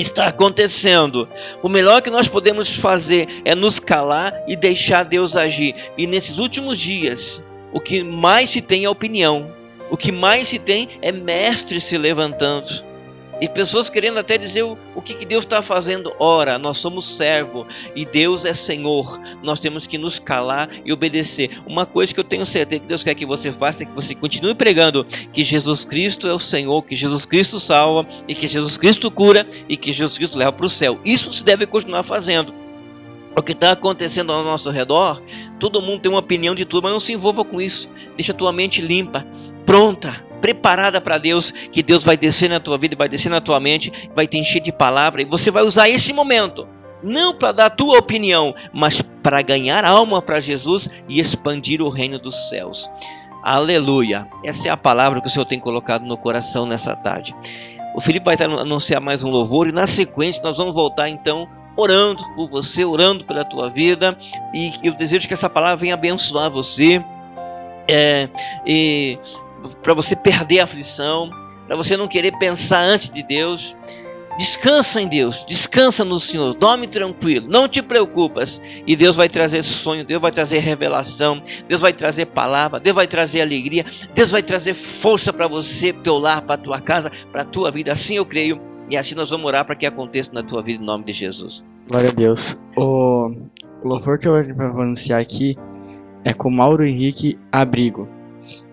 está 0.00 0.28
acontecendo. 0.28 1.28
O 1.62 1.68
melhor 1.68 2.00
que 2.00 2.10
nós 2.10 2.28
podemos 2.28 2.74
fazer 2.74 3.28
é 3.44 3.54
nos 3.54 3.78
calar 3.78 4.34
e 4.46 4.56
deixar 4.56 5.04
Deus 5.04 5.36
agir. 5.36 5.74
E 5.98 6.06
nesses 6.06 6.38
últimos 6.38 6.78
dias, 6.78 7.42
o 7.72 7.80
que 7.80 8.02
mais 8.02 8.50
se 8.50 8.60
tem 8.60 8.84
é 8.84 8.88
opinião. 8.88 9.52
O 9.90 9.96
que 9.96 10.10
mais 10.10 10.48
se 10.48 10.58
tem 10.58 10.98
é 11.02 11.12
mestres 11.12 11.84
se 11.84 11.98
levantando. 11.98 12.91
E 13.42 13.48
pessoas 13.48 13.90
querendo 13.90 14.20
até 14.20 14.38
dizer 14.38 14.62
o, 14.62 15.02
que, 15.02 15.14
que 15.14 15.26
Deus 15.26 15.42
está 15.42 15.60
fazendo. 15.60 16.12
Ora, 16.20 16.60
nós 16.60 16.78
somos 16.78 17.04
servo 17.04 17.66
e 17.92 18.06
Deus 18.06 18.44
é 18.44 18.54
Senhor. 18.54 19.18
Nós 19.42 19.58
temos 19.58 19.84
que 19.84 19.98
nos 19.98 20.20
calar 20.20 20.70
e 20.84 20.92
obedecer. 20.92 21.60
Uma 21.66 21.84
coisa 21.84 22.14
que 22.14 22.20
eu 22.20 22.24
tenho 22.24 22.46
certeza 22.46 22.82
que 22.82 22.86
Deus 22.86 23.02
quer 23.02 23.16
que 23.16 23.26
você 23.26 23.50
faça 23.50 23.82
é 23.82 23.86
que 23.86 23.92
você 23.92 24.14
continue 24.14 24.54
pregando 24.54 25.04
que 25.32 25.42
Jesus 25.42 25.84
Cristo 25.84 26.28
é 26.28 26.32
o 26.32 26.38
Senhor, 26.38 26.84
que 26.84 26.94
Jesus 26.94 27.26
Cristo 27.26 27.58
salva 27.58 28.08
e 28.28 28.34
que 28.36 28.46
Jesus 28.46 28.78
Cristo 28.78 29.10
cura 29.10 29.44
e 29.68 29.76
que 29.76 29.90
Jesus 29.90 30.16
Cristo 30.16 30.38
leva 30.38 30.52
para 30.52 30.66
o 30.66 30.68
céu. 30.68 31.00
Isso 31.04 31.32
se 31.32 31.42
deve 31.42 31.66
continuar 31.66 32.04
fazendo. 32.04 32.54
O 33.34 33.42
que 33.42 33.50
está 33.50 33.72
acontecendo 33.72 34.30
ao 34.30 34.44
nosso 34.44 34.70
redor, 34.70 35.20
todo 35.58 35.82
mundo 35.82 36.02
tem 36.02 36.12
uma 36.12 36.20
opinião 36.20 36.54
de 36.54 36.64
tudo, 36.64 36.84
mas 36.84 36.92
não 36.92 37.00
se 37.00 37.12
envolva 37.12 37.44
com 37.44 37.60
isso. 37.60 37.90
Deixa 38.16 38.30
a 38.30 38.36
tua 38.36 38.52
mente 38.52 38.80
limpa, 38.80 39.26
pronta 39.66 40.30
preparada 40.42 41.00
para 41.00 41.16
Deus, 41.16 41.50
que 41.50 41.82
Deus 41.82 42.04
vai 42.04 42.16
descer 42.16 42.50
na 42.50 42.60
tua 42.60 42.76
vida, 42.76 42.96
vai 42.96 43.08
descer 43.08 43.30
na 43.30 43.40
tua 43.40 43.60
mente, 43.60 44.10
vai 44.14 44.26
te 44.26 44.36
encher 44.36 44.60
de 44.60 44.72
palavra 44.72 45.22
e 45.22 45.24
você 45.24 45.50
vai 45.50 45.62
usar 45.62 45.88
esse 45.88 46.12
momento 46.12 46.68
não 47.02 47.34
para 47.34 47.52
dar 47.52 47.66
a 47.66 47.70
tua 47.70 47.98
opinião, 47.98 48.54
mas 48.72 49.02
para 49.22 49.42
ganhar 49.42 49.84
alma 49.84 50.22
para 50.22 50.40
Jesus 50.40 50.88
e 51.08 51.18
expandir 51.18 51.82
o 51.82 51.88
reino 51.88 52.18
dos 52.18 52.48
céus. 52.48 52.88
Aleluia. 53.42 54.26
Essa 54.44 54.68
é 54.68 54.70
a 54.70 54.76
palavra 54.76 55.20
que 55.20 55.26
o 55.26 55.30
Senhor 55.30 55.44
tem 55.44 55.58
colocado 55.58 56.04
no 56.04 56.16
coração 56.16 56.64
nessa 56.64 56.94
tarde. 56.94 57.34
O 57.94 58.00
Felipe 58.00 58.24
vai 58.24 58.36
anunciar 58.40 59.00
mais 59.00 59.24
um 59.24 59.30
louvor 59.30 59.68
e 59.68 59.72
na 59.72 59.86
sequência 59.86 60.42
nós 60.42 60.58
vamos 60.58 60.74
voltar 60.74 61.08
então 61.08 61.48
orando 61.76 62.22
por 62.36 62.48
você, 62.48 62.84
orando 62.84 63.24
pela 63.24 63.44
tua 63.44 63.68
vida 63.68 64.16
e 64.54 64.72
eu 64.82 64.94
desejo 64.94 65.26
que 65.26 65.34
essa 65.34 65.50
palavra 65.50 65.76
venha 65.76 65.94
abençoar 65.94 66.50
você. 66.50 67.04
É, 67.88 68.28
e 68.64 69.18
para 69.82 69.94
você 69.94 70.14
perder 70.16 70.60
a 70.60 70.64
aflição, 70.64 71.30
para 71.66 71.76
você 71.76 71.96
não 71.96 72.08
querer 72.08 72.32
pensar 72.38 72.80
antes 72.80 73.08
de 73.08 73.22
Deus. 73.22 73.76
Descansa 74.38 75.00
em 75.00 75.06
Deus, 75.06 75.44
descansa 75.46 76.06
no 76.06 76.16
Senhor, 76.16 76.54
dorme 76.54 76.86
tranquilo, 76.86 77.46
não 77.48 77.68
te 77.68 77.82
preocupas. 77.82 78.62
E 78.86 78.96
Deus 78.96 79.14
vai 79.14 79.28
trazer 79.28 79.62
sonho, 79.62 80.06
Deus 80.06 80.22
vai 80.22 80.30
trazer 80.30 80.58
revelação, 80.58 81.42
Deus 81.68 81.82
vai 81.82 81.92
trazer 81.92 82.26
palavra, 82.26 82.80
Deus 82.80 82.96
vai 82.96 83.06
trazer 83.06 83.42
alegria, 83.42 83.84
Deus 84.14 84.30
vai 84.30 84.42
trazer 84.42 84.72
força 84.72 85.32
para 85.32 85.46
você, 85.46 85.92
teu 85.92 86.16
lar, 86.16 86.40
para 86.40 86.56
tua 86.56 86.80
casa, 86.80 87.12
para 87.30 87.44
tua 87.44 87.70
vida. 87.70 87.92
Assim 87.92 88.16
eu 88.16 88.24
creio 88.24 88.58
e 88.88 88.96
assim 88.96 89.14
nós 89.14 89.30
vamos 89.30 89.46
orar 89.46 89.64
para 89.64 89.76
que 89.76 89.86
aconteça 89.86 90.32
na 90.32 90.42
tua 90.42 90.62
vida 90.62 90.82
em 90.82 90.86
nome 90.86 91.04
de 91.04 91.12
Jesus. 91.12 91.62
Glória 91.88 92.08
a 92.08 92.12
Deus. 92.12 92.58
O 92.74 93.30
louvor 93.84 94.18
que 94.18 94.26
eu 94.26 94.32
vou 94.54 94.82
anunciar 94.82 95.20
aqui 95.20 95.56
é 96.24 96.32
com 96.32 96.50
Mauro 96.50 96.84
Henrique 96.84 97.38
Abrigo. 97.50 98.08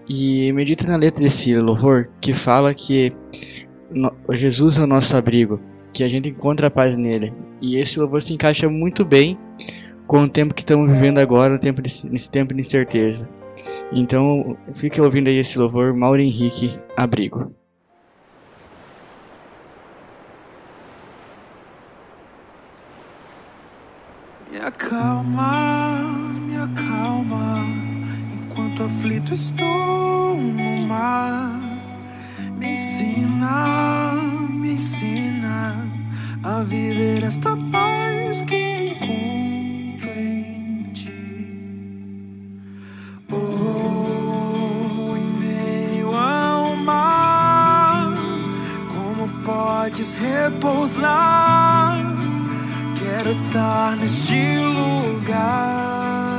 E 0.10 0.52
medita 0.54 0.88
na 0.88 0.98
letra 0.98 1.24
desse 1.24 1.56
louvor 1.56 2.10
que 2.20 2.34
fala 2.34 2.74
que 2.74 3.14
Jesus 4.32 4.80
é 4.80 4.82
o 4.82 4.88
nosso 4.88 5.16
abrigo, 5.16 5.62
que 5.94 6.04
a 6.04 6.10
gente 6.10 6.30
encontra 6.30 6.68
a 6.68 6.72
paz 6.72 6.98
nele. 6.98 7.32
E 7.62 7.78
esse 7.78 8.00
louvor 8.00 8.20
se 8.22 8.34
encaixa 8.34 8.68
muito 8.68 9.06
bem 9.06 9.38
com 10.08 10.24
o 10.24 10.30
tempo 10.30 10.56
que 10.56 10.62
estamos 10.62 10.92
vivendo 10.92 11.20
agora, 11.20 11.60
tempo 11.60 11.82
de, 11.84 11.92
nesse 12.10 12.32
tempo 12.32 12.56
de 12.56 12.62
incerteza. 12.62 13.30
Então, 13.92 14.58
fique 14.74 15.00
ouvindo 15.00 15.28
aí 15.28 15.38
esse 15.38 15.60
louvor, 15.60 15.94
Mauro 15.94 16.20
Henrique 16.20 16.80
Abrigo. 16.98 17.54
Me 24.52 24.60
acalma, 24.60 26.00
me 26.48 26.56
acalma, 26.56 27.79
enquanto 28.80 28.84
aflito 28.84 29.34
estou 29.34 30.38
no 30.38 30.88
mar. 30.88 31.60
Me 32.58 32.72
ensina, 32.72 34.14
me 34.50 34.74
ensina 34.74 35.86
a 36.44 36.64
viver 36.64 37.24
esta 37.24 37.58
paz 37.72 38.42
que 38.42 38.92
encontro 38.92 40.10
em 40.10 40.84
ti. 40.94 41.90
Oh, 43.32 45.16
em 45.18 45.26
meio 45.40 46.16
ao 46.16 46.76
mar, 46.78 48.14
como 48.94 49.28
podes 49.44 50.16
repousar? 50.16 51.98
Quero 52.98 53.30
estar 53.32 53.96
neste 53.98 54.58
lugar. 54.60 56.39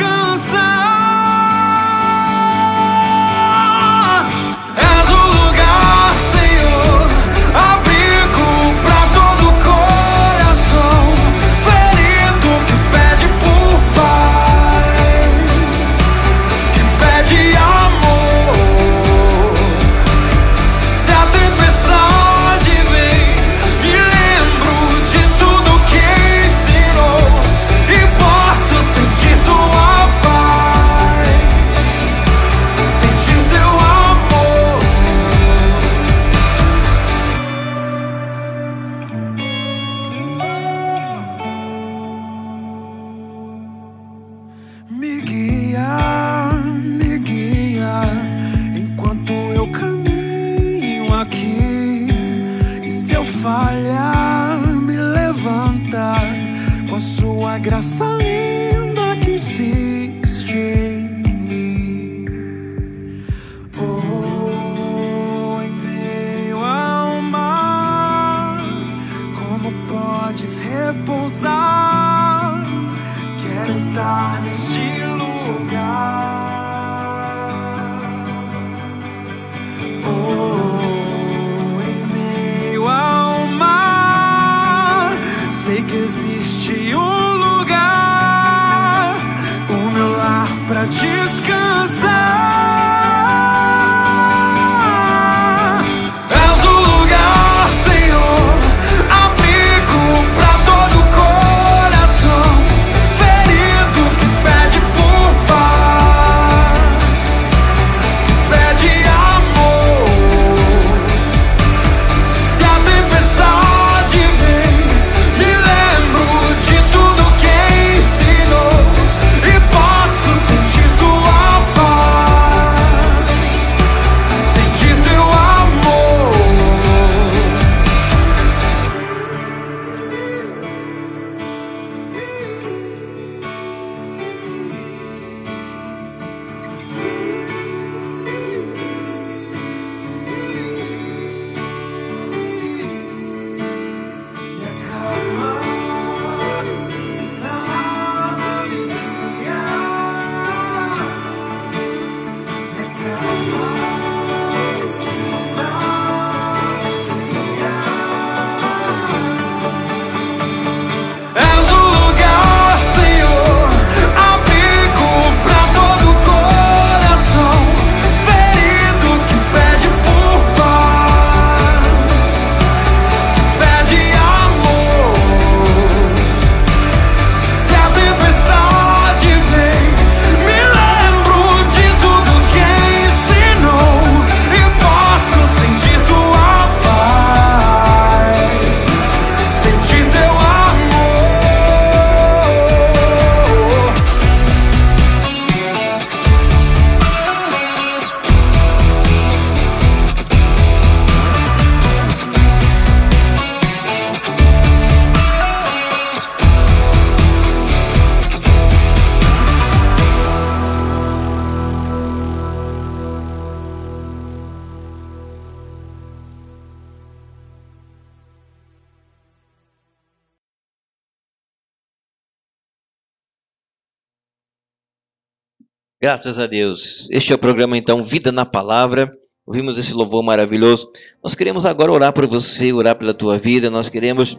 Graças 226.11 226.37
a 226.37 226.45
Deus. 226.45 227.07
Este 227.09 227.31
é 227.31 227.35
o 227.35 227.39
programa, 227.39 227.77
então, 227.77 228.03
Vida 228.03 228.33
na 228.33 228.45
Palavra. 228.45 229.09
Ouvimos 229.47 229.77
esse 229.77 229.93
louvor 229.93 230.21
maravilhoso. 230.21 230.91
Nós 231.23 231.33
queremos 231.33 231.65
agora 231.65 231.89
orar 231.89 232.11
por 232.11 232.27
você, 232.27 232.73
orar 232.73 232.97
pela 232.97 233.13
tua 233.13 233.39
vida. 233.39 233.69
Nós 233.69 233.87
queremos 233.87 234.37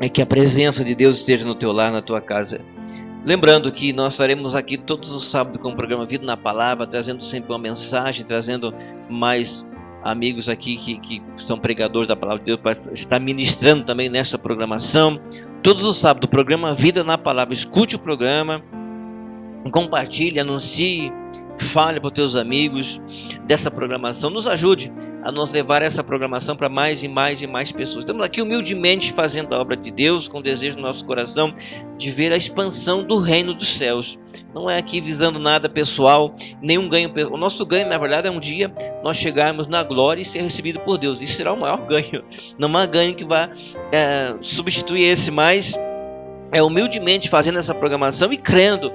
é 0.00 0.08
que 0.08 0.22
a 0.22 0.26
presença 0.26 0.82
de 0.82 0.94
Deus 0.94 1.18
esteja 1.18 1.44
no 1.44 1.54
teu 1.54 1.72
lar, 1.72 1.92
na 1.92 2.00
tua 2.00 2.22
casa. 2.22 2.58
Lembrando 3.22 3.70
que 3.70 3.92
nós 3.92 4.14
estaremos 4.14 4.54
aqui 4.54 4.78
todos 4.78 5.12
os 5.12 5.24
sábados 5.24 5.60
com 5.60 5.72
o 5.72 5.76
programa 5.76 6.06
Vida 6.06 6.24
na 6.24 6.38
Palavra, 6.38 6.86
trazendo 6.86 7.22
sempre 7.22 7.52
uma 7.52 7.58
mensagem, 7.58 8.24
trazendo 8.24 8.72
mais 9.10 9.66
amigos 10.02 10.48
aqui 10.48 10.78
que, 10.78 10.96
que 11.00 11.22
são 11.36 11.58
pregadores 11.58 12.08
da 12.08 12.16
palavra 12.16 12.38
de 12.38 12.46
Deus 12.46 12.60
para 12.60 12.94
estar 12.94 13.20
ministrando 13.20 13.84
também 13.84 14.08
nessa 14.08 14.38
programação. 14.38 15.20
Todos 15.62 15.84
os 15.84 15.98
sábados, 15.98 16.28
o 16.28 16.30
programa 16.30 16.74
Vida 16.74 17.04
na 17.04 17.18
Palavra. 17.18 17.52
Escute 17.52 17.96
o 17.96 17.98
programa 17.98 18.64
compartilhe, 19.70 20.40
anuncie, 20.40 21.12
fale 21.58 22.00
para 22.00 22.08
os 22.08 22.12
teus 22.12 22.36
amigos 22.36 23.00
dessa 23.46 23.70
programação. 23.70 24.30
Nos 24.30 24.46
ajude 24.46 24.92
a 25.22 25.30
nos 25.30 25.52
levar 25.52 25.82
essa 25.82 26.02
programação 26.02 26.56
para 26.56 26.68
mais 26.68 27.02
e 27.02 27.08
mais 27.08 27.42
e 27.42 27.46
mais 27.46 27.70
pessoas. 27.70 28.04
Estamos 28.04 28.24
aqui 28.24 28.42
humildemente 28.42 29.12
fazendo 29.12 29.54
a 29.54 29.60
obra 29.60 29.76
de 29.76 29.90
Deus, 29.90 30.26
com 30.26 30.42
desejo 30.42 30.76
no 30.76 30.82
nosso 30.82 31.04
coração 31.06 31.54
de 31.96 32.10
ver 32.10 32.32
a 32.32 32.36
expansão 32.36 33.04
do 33.04 33.20
reino 33.20 33.54
dos 33.54 33.68
céus. 33.68 34.18
Não 34.52 34.68
é 34.68 34.78
aqui 34.78 35.00
visando 35.00 35.38
nada 35.38 35.68
pessoal, 35.68 36.34
nenhum 36.60 36.88
ganho. 36.88 37.12
O 37.30 37.36
nosso 37.36 37.64
ganho, 37.64 37.88
na 37.88 37.98
verdade, 37.98 38.26
é 38.26 38.30
um 38.30 38.40
dia 38.40 38.72
nós 39.04 39.16
chegarmos 39.16 39.68
na 39.68 39.84
glória 39.84 40.22
e 40.22 40.24
ser 40.24 40.42
recebido 40.42 40.80
por 40.80 40.98
Deus. 40.98 41.18
Isso 41.20 41.34
será 41.34 41.52
o 41.52 41.60
maior 41.60 41.78
ganho. 41.86 42.24
Não 42.58 42.76
há 42.76 42.84
ganho 42.84 43.14
que 43.14 43.24
vá 43.24 43.48
é, 43.92 44.34
substituir 44.40 45.04
esse, 45.04 45.30
mas 45.30 45.78
é 46.50 46.62
humildemente 46.62 47.30
fazendo 47.30 47.58
essa 47.58 47.74
programação 47.74 48.32
e 48.32 48.36
crendo 48.36 48.92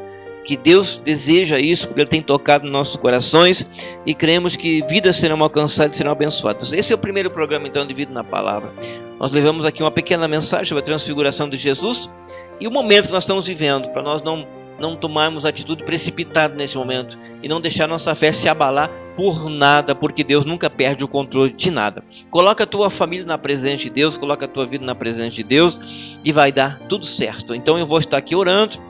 que 0.47 0.55
Deus 0.55 0.97
deseja 0.97 1.59
isso, 1.59 1.87
porque 1.87 1.99
Ele 1.99 2.09
tem 2.09 2.21
tocado 2.21 2.63
nos 2.63 2.71
nossos 2.71 2.95
corações 2.95 3.69
e 4.05 4.15
cremos 4.15 4.55
que 4.55 4.81
vidas 4.87 5.17
serão 5.17 5.43
alcançadas 5.43 5.93
e 5.93 5.97
serão 5.97 6.13
abençoadas. 6.13 6.71
Esse 6.71 6.93
é 6.93 6.95
o 6.95 6.97
primeiro 6.97 7.29
programa, 7.29 7.67
então, 7.67 7.85
de 7.85 7.93
Vida 7.93 8.13
na 8.13 8.23
Palavra. 8.23 8.71
Nós 9.19 9.29
levamos 9.31 9.65
aqui 9.65 9.83
uma 9.83 9.91
pequena 9.91 10.25
mensagem 10.25 10.65
sobre 10.65 10.81
a 10.81 10.85
transfiguração 10.85 11.49
de 11.49 11.57
Jesus 11.57 12.09
e 12.61 12.67
o 12.67 12.71
momento 12.71 13.07
que 13.07 13.11
nós 13.11 13.23
estamos 13.23 13.45
vivendo, 13.45 13.89
para 13.89 14.01
nós 14.01 14.21
não, 14.21 14.47
não 14.79 14.95
tomarmos 14.95 15.45
atitude 15.45 15.83
precipitada 15.83 16.55
nesse 16.55 16.77
momento 16.77 17.19
e 17.43 17.49
não 17.49 17.59
deixar 17.59 17.85
nossa 17.85 18.15
fé 18.15 18.31
se 18.31 18.47
abalar 18.47 18.89
por 19.17 19.49
nada, 19.49 19.93
porque 19.93 20.23
Deus 20.23 20.45
nunca 20.45 20.69
perde 20.69 21.03
o 21.03 21.09
controle 21.09 21.51
de 21.51 21.69
nada. 21.69 22.05
Coloca 22.31 22.63
a 22.63 22.67
tua 22.67 22.89
família 22.89 23.25
na 23.25 23.37
presença 23.37 23.83
de 23.83 23.89
Deus, 23.89 24.17
coloca 24.17 24.45
a 24.45 24.47
tua 24.47 24.65
vida 24.65 24.85
na 24.85 24.95
presença 24.95 25.31
de 25.31 25.43
Deus 25.43 25.77
e 26.23 26.31
vai 26.31 26.53
dar 26.53 26.79
tudo 26.87 27.05
certo. 27.05 27.53
Então 27.53 27.77
eu 27.77 27.85
vou 27.85 27.99
estar 27.99 28.15
aqui 28.15 28.33
orando 28.33 28.87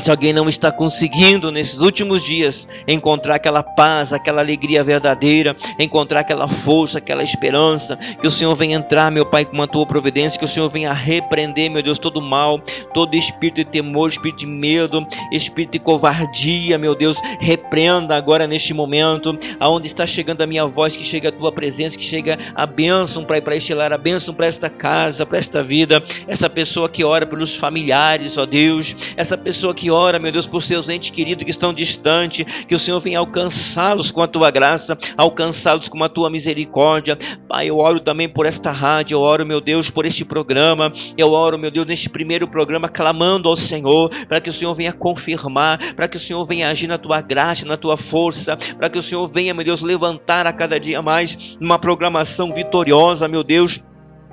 se 0.00 0.10
alguém 0.10 0.32
não 0.32 0.48
está 0.48 0.72
conseguindo 0.72 1.52
nesses 1.52 1.80
últimos 1.80 2.24
dias 2.24 2.66
encontrar 2.88 3.36
aquela 3.36 3.62
paz, 3.62 4.12
aquela 4.12 4.40
alegria 4.40 4.82
verdadeira, 4.82 5.56
encontrar 5.78 6.20
aquela 6.20 6.48
força, 6.48 6.98
aquela 6.98 7.22
esperança, 7.22 7.96
que 7.96 8.26
o 8.26 8.30
Senhor 8.30 8.54
venha 8.56 8.76
entrar, 8.76 9.10
meu 9.10 9.24
Pai, 9.24 9.44
com 9.44 9.60
a 9.62 9.66
tua 9.66 9.86
providência, 9.86 10.38
que 10.38 10.44
o 10.44 10.48
Senhor 10.48 10.68
venha 10.70 10.92
repreender, 10.92 11.70
meu 11.70 11.82
Deus, 11.82 11.98
todo 11.98 12.20
mal, 12.20 12.60
todo 12.92 13.14
espírito 13.14 13.56
de 13.56 13.64
temor, 13.66 14.08
espírito 14.08 14.40
de 14.40 14.46
medo, 14.46 15.06
espírito 15.30 15.72
de 15.72 15.78
covardia, 15.78 16.76
meu 16.76 16.94
Deus, 16.94 17.16
repreenda 17.38 18.16
agora 18.16 18.46
neste 18.46 18.74
momento, 18.74 19.38
aonde 19.60 19.86
está 19.86 20.06
chegando 20.06 20.42
a 20.42 20.46
minha 20.46 20.66
voz, 20.66 20.96
que 20.96 21.04
chega 21.04 21.28
a 21.28 21.32
tua 21.32 21.52
presença, 21.52 21.96
que 21.96 22.04
chega 22.04 22.38
a 22.54 22.66
bênção 22.66 23.24
para 23.24 23.44
para 23.44 23.56
este 23.56 23.74
lar, 23.74 23.92
a 23.92 23.98
bênção 23.98 24.34
para 24.34 24.46
esta 24.46 24.70
casa, 24.70 25.26
para 25.26 25.38
esta 25.38 25.62
vida, 25.62 26.02
essa 26.26 26.48
pessoa 26.48 26.88
que 26.88 27.04
ora 27.04 27.26
pelos 27.26 27.54
familiares, 27.54 28.38
ó 28.38 28.46
Deus, 28.46 28.96
essa 29.16 29.36
pessoa 29.36 29.74
que 29.74 29.83
que 29.84 29.90
ora, 29.90 30.18
meu 30.18 30.32
Deus, 30.32 30.46
por 30.46 30.62
seus 30.62 30.88
entes 30.88 31.10
queridos 31.10 31.44
que 31.44 31.50
estão 31.50 31.70
distantes, 31.70 32.64
que 32.64 32.74
o 32.74 32.78
Senhor 32.78 32.98
venha 33.02 33.18
alcançá-los 33.18 34.10
com 34.10 34.22
a 34.22 34.26
tua 34.26 34.50
graça, 34.50 34.96
alcançá-los 35.14 35.90
com 35.90 36.02
a 36.02 36.08
tua 36.08 36.30
misericórdia. 36.30 37.18
Pai, 37.46 37.68
eu 37.68 37.76
oro 37.76 38.00
também 38.00 38.26
por 38.26 38.46
esta 38.46 38.72
rádio, 38.72 39.16
eu 39.16 39.20
oro, 39.20 39.44
meu 39.44 39.60
Deus, 39.60 39.90
por 39.90 40.06
este 40.06 40.24
programa, 40.24 40.90
eu 41.18 41.32
oro, 41.32 41.58
meu 41.58 41.70
Deus, 41.70 41.86
neste 41.86 42.08
primeiro 42.08 42.48
programa, 42.48 42.88
clamando 42.88 43.46
ao 43.46 43.56
Senhor, 43.56 44.08
para 44.26 44.40
que 44.40 44.48
o 44.48 44.52
Senhor 44.54 44.74
venha 44.74 44.90
confirmar, 44.90 45.78
para 45.94 46.08
que 46.08 46.16
o 46.16 46.20
Senhor 46.20 46.46
venha 46.46 46.70
agir 46.70 46.86
na 46.86 46.96
tua 46.96 47.20
graça, 47.20 47.66
na 47.66 47.76
tua 47.76 47.98
força, 47.98 48.56
para 48.78 48.88
que 48.88 48.98
o 48.98 49.02
Senhor 49.02 49.28
venha, 49.28 49.52
meu 49.52 49.66
Deus, 49.66 49.82
levantar 49.82 50.46
a 50.46 50.52
cada 50.54 50.80
dia 50.80 51.02
mais 51.02 51.58
uma 51.60 51.78
programação 51.78 52.54
vitoriosa, 52.54 53.28
meu 53.28 53.44
Deus 53.44 53.84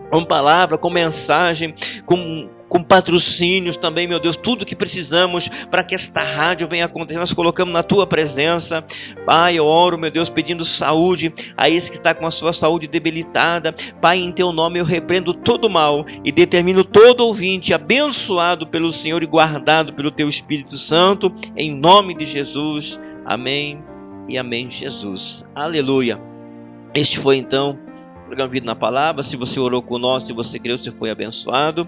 com 0.09 0.25
palavra, 0.25 0.77
com 0.77 0.89
mensagem, 0.89 1.73
com 2.05 2.49
com 2.72 2.82
patrocínios 2.82 3.76
também, 3.76 4.07
meu 4.07 4.17
Deus, 4.17 4.38
tudo 4.38 4.65
que 4.65 4.78
precisamos 4.78 5.49
para 5.69 5.84
que 5.84 5.93
esta 5.93 6.24
rádio 6.24 6.69
venha 6.69 6.86
acontecer, 6.86 7.19
nós 7.19 7.34
colocamos 7.34 7.74
na 7.74 7.84
tua 7.84 8.07
presença. 8.07 8.82
Pai, 9.26 9.59
eu 9.59 9.65
oro, 9.65 9.97
meu 9.97 10.09
Deus, 10.09 10.30
pedindo 10.30 10.63
saúde 10.63 11.34
a 11.57 11.69
esse 11.69 11.91
que 11.91 11.97
está 11.97 12.15
com 12.15 12.26
a 12.26 12.32
sua 12.32 12.53
saúde 12.53 12.88
debilitada. 12.88 13.76
Pai, 13.99 14.19
em 14.19 14.32
teu 14.32 14.53
nome 14.53 14.80
eu 14.80 14.86
repreendo 14.86 15.34
todo 15.34 15.69
mal 15.69 16.05
e 16.24 16.32
determino 16.32 16.86
todo 16.86 17.26
ouvinte 17.26 17.74
abençoado 17.74 18.65
pelo 18.65 18.89
Senhor 18.89 19.22
e 19.22 19.28
guardado 19.28 19.91
pelo 19.91 20.09
teu 20.09 20.30
Espírito 20.30 20.78
Santo, 20.78 21.30
em 21.57 21.76
nome 21.76 22.15
de 22.15 22.24
Jesus. 22.24 22.97
Amém 23.26 23.84
e 24.30 24.38
amém, 24.38 24.72
Jesus. 24.72 25.45
Aleluia. 25.53 26.17
Este 26.95 27.19
foi 27.19 27.36
então 27.36 27.78
o 28.22 28.28
programa 28.28 28.49
Vida 28.49 28.65
na 28.65 28.76
Palavra. 28.78 29.24
Se 29.24 29.36
você 29.36 29.59
orou 29.59 29.86
nós, 29.99 30.24
se 30.24 30.32
você 30.32 30.57
creu, 30.57 30.78
você 30.78 30.89
foi 30.89 31.09
abençoado. 31.09 31.86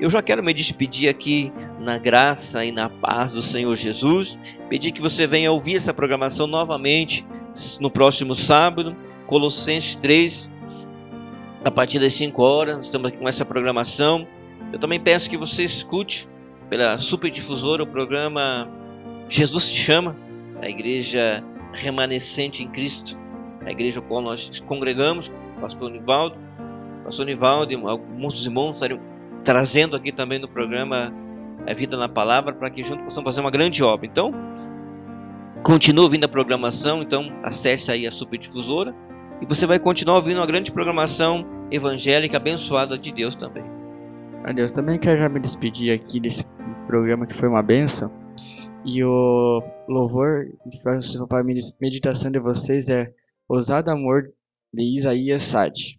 Eu 0.00 0.10
já 0.10 0.20
quero 0.20 0.42
me 0.42 0.52
despedir 0.52 1.08
aqui 1.08 1.52
na 1.78 1.98
graça 1.98 2.64
e 2.64 2.72
na 2.72 2.88
paz 2.88 3.32
do 3.32 3.40
Senhor 3.40 3.74
Jesus. 3.76 4.36
Pedir 4.68 4.90
que 4.90 5.00
você 5.00 5.26
venha 5.26 5.52
ouvir 5.52 5.76
essa 5.76 5.94
programação 5.94 6.46
novamente 6.46 7.24
no 7.80 7.90
próximo 7.90 8.34
sábado, 8.34 8.96
Colossenses 9.26 9.96
3, 9.96 10.50
a 11.64 11.70
partir 11.70 12.00
das 12.00 12.12
5 12.14 12.42
horas. 12.42 12.86
Estamos 12.86 13.08
aqui 13.08 13.18
com 13.18 13.28
essa 13.28 13.44
programação. 13.44 14.26
Eu 14.72 14.78
também 14.78 14.98
peço 14.98 15.30
que 15.30 15.36
você 15.36 15.62
escute 15.62 16.28
pela 16.68 16.98
superdifusora 16.98 17.82
o 17.82 17.86
programa 17.86 18.68
Jesus 19.28 19.70
te 19.70 19.78
chama, 19.78 20.16
a 20.60 20.68
igreja 20.68 21.42
remanescente 21.72 22.62
em 22.62 22.68
Cristo, 22.68 23.16
a 23.64 23.70
igreja 23.70 24.00
com 24.00 24.08
qual 24.08 24.22
nós 24.22 24.60
congregamos, 24.66 25.30
pastor 25.60 25.90
Nivaldo, 25.90 26.36
pastor 27.04 27.26
Nivaldo 27.26 27.72
e 27.72 27.76
muitos 27.76 28.46
irmãos 28.46 28.74
estariam 28.74 29.00
trazendo 29.44 29.96
aqui 29.96 30.10
também 30.10 30.38
no 30.38 30.48
programa 30.48 31.12
a 31.66 31.74
Vida 31.74 31.96
na 31.96 32.08
Palavra, 32.08 32.52
para 32.52 32.70
que 32.70 32.82
juntos 32.82 33.04
possamos 33.04 33.24
fazer 33.30 33.40
uma 33.40 33.50
grande 33.50 33.82
obra. 33.82 34.06
Então, 34.06 34.32
continue 35.62 36.04
ouvindo 36.04 36.24
a 36.24 36.28
programação, 36.28 37.02
então 37.02 37.30
acesse 37.42 37.90
aí 37.90 38.06
a 38.06 38.12
Superdifusora 38.12 38.94
e 39.40 39.46
você 39.46 39.66
vai 39.66 39.78
continuar 39.78 40.16
ouvindo 40.16 40.38
uma 40.38 40.46
grande 40.46 40.72
programação 40.72 41.44
evangélica 41.70 42.36
abençoada 42.36 42.98
de 42.98 43.12
Deus 43.12 43.34
também. 43.34 43.64
Adeus, 44.44 44.72
também 44.72 44.98
quero 44.98 45.20
já 45.20 45.28
me 45.28 45.40
despedir 45.40 45.92
aqui 45.92 46.20
desse 46.20 46.44
programa 46.86 47.26
que 47.26 47.34
foi 47.34 47.48
uma 47.48 47.62
benção. 47.62 48.10
E 48.84 49.02
o 49.02 49.62
louvor 49.88 50.46
para 51.28 51.40
a 51.40 51.44
meditação 51.80 52.30
de 52.30 52.38
vocês 52.38 52.90
é 52.90 53.10
Ousado 53.48 53.90
Amor 53.90 54.24
de 54.72 54.98
Isaías 54.98 55.42
Sade. 55.44 55.98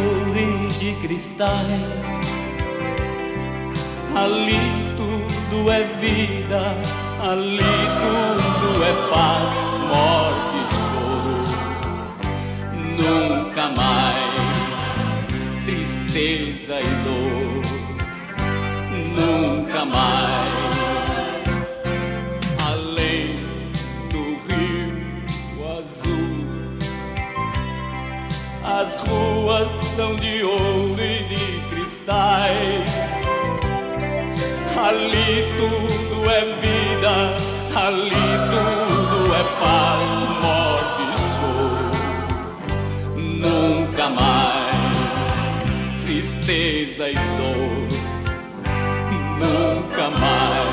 ouro 0.00 0.38
e 0.38 0.66
de 0.78 0.94
cristais. 1.00 1.60
Ali 4.14 4.60
tudo 4.96 5.70
é 5.70 5.82
vida, 6.00 6.76
ali 7.22 7.58
tudo 8.00 8.84
é 8.84 8.92
paz, 9.10 9.52
morte 9.88 10.56
e 10.56 10.64
choro. 10.74 11.44
Nunca 12.98 13.64
mais 13.68 14.30
tristeza 15.64 16.80
e 16.80 16.90
dor, 17.04 17.62
nunca 19.16 19.84
mais. 19.84 20.49
são 30.00 30.16
de 30.16 30.42
ouro 30.42 30.98
e 30.98 31.22
de 31.24 31.60
cristais. 31.68 32.90
Ali 34.74 35.44
tudo 35.58 36.30
é 36.30 36.40
vida, 36.62 37.36
ali 37.76 38.26
tudo 38.50 39.34
é 39.34 39.44
paz, 39.60 40.10
morte 40.42 41.02
e 41.02 41.14
choro. 41.36 41.90
Nunca 43.20 44.08
mais 44.08 44.96
tristeza 46.06 47.04
e 47.10 47.14
dor, 47.36 47.88
nunca 49.38 50.04
mais. 50.18 50.69